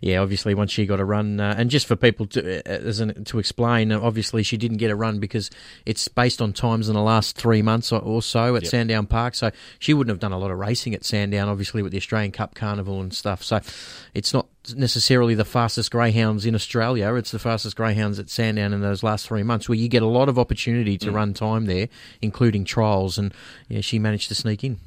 yeah, 0.00 0.18
obviously 0.18 0.54
once 0.54 0.70
she 0.70 0.84
got 0.86 1.00
a 1.00 1.04
run, 1.04 1.40
uh, 1.40 1.54
and 1.56 1.70
just 1.70 1.86
for 1.86 1.96
people 1.96 2.26
to 2.26 2.58
uh, 2.58 2.62
as 2.88 3.00
an, 3.00 3.24
to 3.24 3.38
explain, 3.38 3.90
uh, 3.92 4.00
obviously 4.00 4.42
she 4.42 4.56
didn't 4.56 4.76
get 4.78 4.90
a 4.90 4.96
run 4.96 5.18
because 5.18 5.50
it's 5.86 6.06
based 6.08 6.42
on 6.42 6.52
times 6.52 6.88
in 6.88 6.94
the 6.94 7.00
last 7.02 7.36
three 7.36 7.62
months 7.62 7.90
or, 7.92 8.00
or 8.00 8.20
so 8.22 8.54
at 8.56 8.62
Yep. 8.64 8.70
Sandown 8.70 9.06
Park. 9.06 9.34
So 9.34 9.50
she 9.78 9.94
wouldn't 9.94 10.10
have 10.10 10.20
done 10.20 10.32
a 10.32 10.38
lot 10.38 10.50
of 10.50 10.58
racing 10.58 10.94
at 10.94 11.04
Sandown, 11.04 11.48
obviously 11.48 11.82
with 11.82 11.92
the 11.92 11.98
Australian 11.98 12.32
Cup 12.32 12.54
Carnival 12.54 13.00
and 13.00 13.14
stuff. 13.14 13.42
So 13.42 13.60
it's 14.14 14.34
not 14.34 14.46
necessarily 14.76 15.34
the 15.34 15.44
fastest 15.44 15.90
greyhounds 15.90 16.46
in 16.46 16.54
Australia. 16.54 17.14
It's 17.14 17.30
the 17.32 17.38
fastest 17.38 17.76
greyhounds 17.76 18.18
at 18.18 18.30
Sandown 18.30 18.72
in 18.72 18.80
those 18.80 19.02
last 19.02 19.26
three 19.26 19.42
months, 19.42 19.68
where 19.68 19.76
you 19.78 19.88
get 19.88 20.02
a 20.02 20.06
lot 20.06 20.28
of 20.28 20.38
opportunity 20.38 20.96
Mm. 20.96 21.00
to 21.00 21.10
run 21.10 21.34
time 21.34 21.66
there, 21.66 21.88
including 22.20 22.64
trials, 22.64 23.18
and 23.18 23.34
yeah, 23.68 23.80
she 23.80 23.98
managed 23.98 24.28
to 24.28 24.34
sneak 24.34 24.62
in. 24.64 24.78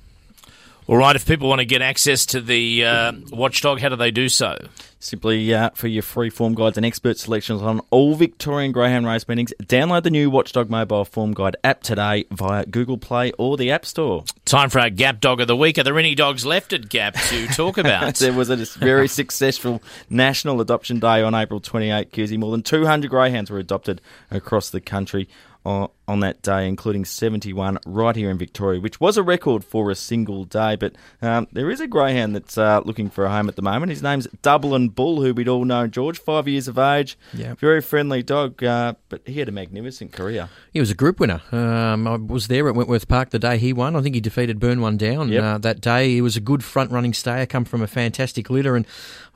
All 0.88 0.98
right, 0.98 1.16
if 1.16 1.26
people 1.26 1.50
want 1.50 1.60
to 1.60 1.66
get 1.66 1.82
access 1.82 2.28
to 2.28 2.42
the 2.42 2.86
uh, 2.86 3.14
Watchdog, 3.32 3.80
how 3.80 3.90
do 3.90 3.96
they 3.96 4.12
do 4.12 4.30
so? 4.30 4.56
Simply 5.00 5.52
uh, 5.52 5.72
for 5.72 5.88
your 5.88 6.04
free 6.04 6.30
form 6.30 6.54
guides 6.54 6.78
and 6.78 6.86
expert 6.86 7.18
selections 7.18 7.64
on 7.64 7.82
all 7.90 8.14
Victorian 8.14 8.72
Greyhound 8.72 9.08
race 9.08 9.28
meetings, 9.28 9.52
download 9.64 10.04
the 10.04 10.12
new 10.12 10.30
Watchdog 10.30 10.70
mobile 10.70 11.04
form 11.04 11.34
guide 11.34 11.56
app 11.64 11.82
today 11.82 12.26
via 12.30 12.68
Google 12.68 13.00
Play 13.00 13.32
or 13.40 13.58
the 13.58 13.72
App 13.72 13.84
Store. 13.84 14.26
Time 14.46 14.70
for 14.70 14.80
our 14.80 14.92
Gap 14.92 15.22
Dog 15.22 15.42
of 15.42 15.48
the 15.48 15.56
Week. 15.56 15.80
Are 15.80 15.84
there 15.84 15.98
any 15.98 16.14
dogs 16.14 16.46
left 16.46 16.72
at 16.72 16.88
Gap 16.88 17.16
to 17.16 17.48
talk 17.48 17.78
about? 17.80 18.16
there 18.18 18.34
was 18.34 18.52
a 18.52 18.58
very 18.78 19.08
successful 19.08 19.82
National 20.12 20.62
Adoption 20.62 21.00
Day 21.00 21.24
on 21.24 21.34
April 21.34 21.60
28, 21.60 22.12
Cusey. 22.12 22.38
More 22.38 22.52
than 22.52 22.62
200 22.62 23.10
greyhounds 23.10 23.50
were 23.50 23.58
adopted 23.58 24.02
across 24.30 24.70
the 24.70 24.82
country 24.82 25.28
on, 25.66 25.90
on 26.08 26.20
that 26.20 26.42
day, 26.44 26.68
including 26.68 27.04
71 27.04 27.80
right 27.86 28.16
here 28.16 28.30
in 28.30 28.38
Victoria, 28.38 28.80
which 28.80 29.00
was 29.00 29.18
a 29.18 29.24
record 29.24 29.64
for 29.64 29.90
a 29.90 29.96
single 29.96 30.44
day. 30.46 30.76
But 30.76 30.94
um, 31.22 31.48
there 31.52 31.72
is 31.72 31.80
a 31.82 31.88
greyhound 31.88 32.36
that's 32.36 32.58
uh, 32.58 32.82
looking 32.86 33.10
for 33.10 33.26
a 33.26 33.32
home 33.32 33.50
at 33.50 33.56
the 33.56 33.62
moment. 33.64 33.90
His 33.90 34.04
name's 34.04 34.28
Dublin 34.44 34.90
Bull, 34.90 35.22
who 35.24 35.34
we'd 35.34 35.48
all 35.48 35.66
know. 35.66 35.88
George, 35.88 36.20
five 36.20 36.48
years 36.48 36.68
of 36.68 36.78
age, 36.78 37.18
Yeah. 37.34 37.56
very 37.56 37.82
friendly 37.82 38.22
dog, 38.22 38.64
uh, 38.64 38.94
but 39.10 39.22
he 39.26 39.40
had 39.40 39.50
a 39.50 39.52
magnificent 39.52 40.12
career. 40.12 40.50
He 40.72 40.80
was 40.80 40.92
a 40.92 40.96
group 40.96 41.20
winner. 41.20 41.42
Um, 41.52 42.08
I 42.08 42.18
was 42.18 42.48
there 42.50 42.68
at 42.70 42.76
Wentworth 42.76 43.08
Park 43.08 43.32
the 43.32 43.40
day 43.40 43.58
he 43.58 43.74
won. 43.74 43.96
I 43.96 44.02
think 44.02 44.14
he 44.16 44.22
defeated 44.22 44.60
Burn 44.60 44.82
One 44.82 44.98
down 44.98 45.30
Yep. 45.30 45.44
uh, 45.44 45.58
that 45.60 45.82
day. 45.82 46.10
He 46.10 46.22
was 46.22 46.36
a 46.38 46.42
good 46.42 46.64
front 46.64 46.92
running 46.92 47.14
stayer, 47.14 47.46
come 47.46 47.66
from 47.66 47.82
a 47.82 47.88
fantastic 47.88 48.50
litter, 48.50 48.76
and 48.76 48.86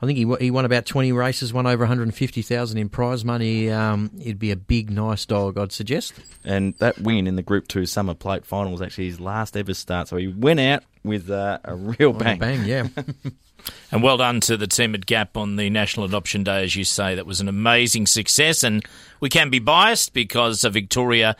I 0.02 0.06
think 0.06 0.16
he 0.18 0.34
he 0.40 0.50
won 0.50 0.64
about 0.64 0.86
twenty 0.86 1.10
races, 1.12 1.52
won 1.52 1.66
over 1.66 1.82
one 1.82 1.88
hundred 1.88 2.04
and 2.04 2.14
fifty 2.14 2.42
thousand 2.42 2.78
in 2.78 2.88
prize 2.88 3.24
money. 3.24 3.70
Um, 3.70 4.10
he'd 4.20 4.38
be 4.38 4.50
a 4.50 4.56
big, 4.56 4.90
nice 4.90 5.26
dog, 5.26 5.58
I'd 5.58 5.72
suggest. 5.72 6.14
And 6.44 6.59
that 6.78 6.98
win 7.00 7.26
in 7.26 7.36
the 7.36 7.42
Group 7.42 7.68
2 7.68 7.86
Summer 7.86 8.14
Plate 8.14 8.44
final 8.44 8.72
was 8.72 8.82
actually 8.82 9.06
his 9.06 9.20
last 9.20 9.56
ever 9.56 9.74
start. 9.74 10.08
So 10.08 10.16
he 10.16 10.28
went 10.28 10.60
out 10.60 10.84
with 11.04 11.30
uh, 11.30 11.58
a 11.64 11.74
real 11.74 12.12
bang. 12.12 12.38
Bang, 12.38 12.64
yeah. 12.64 12.88
And 13.92 14.02
well 14.02 14.16
done 14.16 14.40
to 14.42 14.56
the 14.56 14.66
team 14.66 14.94
at 14.94 15.04
Gap 15.04 15.36
on 15.36 15.56
the 15.56 15.68
National 15.68 16.06
Adoption 16.06 16.44
Day, 16.44 16.64
as 16.64 16.76
you 16.76 16.84
say. 16.84 17.14
That 17.14 17.26
was 17.26 17.40
an 17.40 17.48
amazing 17.48 18.06
success. 18.06 18.62
And 18.62 18.84
we 19.20 19.28
can 19.28 19.50
be 19.50 19.58
biased 19.58 20.14
because 20.14 20.64
uh, 20.64 20.70
Victoria 20.70 21.36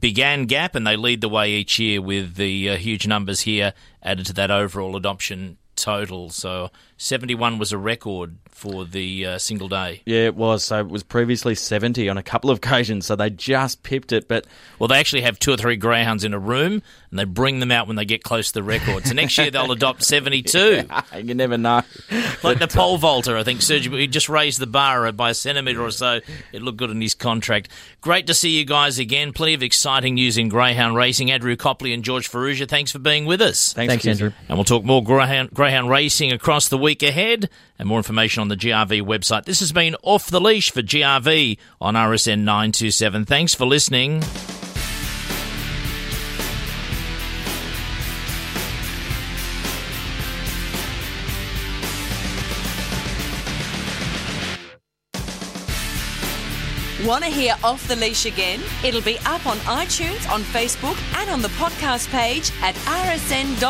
began 0.00 0.46
Gap 0.46 0.74
and 0.74 0.86
they 0.86 0.96
lead 0.96 1.20
the 1.20 1.28
way 1.28 1.52
each 1.52 1.78
year 1.78 2.00
with 2.00 2.36
the 2.36 2.70
uh, 2.70 2.76
huge 2.76 3.06
numbers 3.06 3.42
here 3.42 3.72
added 4.02 4.26
to 4.26 4.32
that 4.34 4.50
overall 4.50 4.96
adoption 4.96 5.58
total. 5.76 6.30
So 6.30 6.70
71 6.96 7.58
was 7.58 7.72
a 7.72 7.78
record 7.78 8.36
for 8.54 8.84
the 8.84 9.26
uh, 9.26 9.38
single 9.38 9.68
day. 9.68 10.00
Yeah, 10.06 10.26
it 10.26 10.36
was. 10.36 10.64
So 10.64 10.78
it 10.78 10.88
was 10.88 11.02
previously 11.02 11.54
70 11.54 12.08
on 12.08 12.16
a 12.16 12.22
couple 12.22 12.50
of 12.50 12.58
occasions. 12.64 13.04
So 13.04 13.16
they 13.16 13.28
just 13.28 13.82
pipped 13.82 14.12
it. 14.12 14.28
But 14.28 14.46
Well, 14.78 14.88
they 14.88 14.98
actually 14.98 15.22
have 15.22 15.38
two 15.38 15.52
or 15.52 15.56
three 15.56 15.76
greyhounds 15.76 16.24
in 16.24 16.32
a 16.32 16.38
room 16.38 16.80
and 17.10 17.18
they 17.18 17.24
bring 17.24 17.58
them 17.58 17.70
out 17.70 17.86
when 17.86 17.96
they 17.96 18.04
get 18.04 18.22
close 18.22 18.48
to 18.48 18.54
the 18.54 18.62
record. 18.62 19.06
So 19.06 19.12
next 19.14 19.36
year 19.36 19.50
they'll 19.50 19.70
adopt 19.72 20.02
72. 20.14 20.84
you 21.22 21.34
never 21.34 21.58
know. 21.58 21.82
Like 22.42 22.58
the 22.60 22.68
pole 22.68 22.96
vaulter, 22.96 23.36
I 23.36 23.42
think 23.42 23.60
Sergio, 23.60 23.98
he 23.98 24.06
just 24.06 24.28
raised 24.28 24.60
the 24.60 24.66
bar 24.66 25.10
by 25.12 25.30
a 25.30 25.34
centimetre 25.34 25.82
or 25.82 25.90
so. 25.90 26.20
It 26.52 26.62
looked 26.62 26.78
good 26.78 26.90
in 26.90 27.00
his 27.00 27.14
contract. 27.14 27.68
Great 28.00 28.26
to 28.28 28.34
see 28.34 28.50
you 28.50 28.64
guys 28.64 28.98
again. 28.98 29.32
Plenty 29.32 29.54
of 29.54 29.62
exciting 29.62 30.14
news 30.14 30.38
in 30.38 30.48
greyhound 30.48 30.96
racing. 30.96 31.30
Andrew 31.30 31.56
Copley 31.56 31.92
and 31.92 32.04
George 32.04 32.30
Farrugia, 32.30 32.68
thanks 32.68 32.92
for 32.92 33.00
being 33.00 33.24
with 33.26 33.40
us. 33.42 33.72
Thanks, 33.72 33.90
Thanks, 33.92 34.06
Andrew. 34.06 34.32
And 34.48 34.56
we'll 34.56 34.64
talk 34.64 34.84
more 34.84 35.02
greyhound, 35.02 35.50
greyhound 35.50 35.90
racing 35.90 36.32
across 36.32 36.68
the 36.68 36.78
week 36.78 37.02
ahead 37.02 37.50
and 37.78 37.88
more 37.88 37.98
information 37.98 38.43
on 38.44 38.48
the 38.48 38.56
GRV 38.56 39.00
website. 39.00 39.46
This 39.46 39.60
has 39.60 39.72
been 39.72 39.96
Off 40.02 40.28
the 40.28 40.38
Leash 40.38 40.70
for 40.70 40.82
GRV 40.82 41.56
on 41.80 41.94
RSN 41.94 42.40
927. 42.40 43.24
Thanks 43.24 43.54
for 43.54 43.64
listening. 43.64 44.22
Want 57.02 57.24
to 57.24 57.30
hear 57.30 57.56
Off 57.64 57.88
the 57.88 57.96
Leash 57.96 58.26
again? 58.26 58.60
It'll 58.84 59.00
be 59.00 59.16
up 59.20 59.46
on 59.46 59.56
iTunes, 59.60 60.30
on 60.30 60.42
Facebook, 60.42 60.98
and 61.18 61.30
on 61.30 61.40
the 61.40 61.48
podcast 61.48 62.10
page 62.10 62.50
at 62.60 62.74
rsn.net.au. 62.74 63.64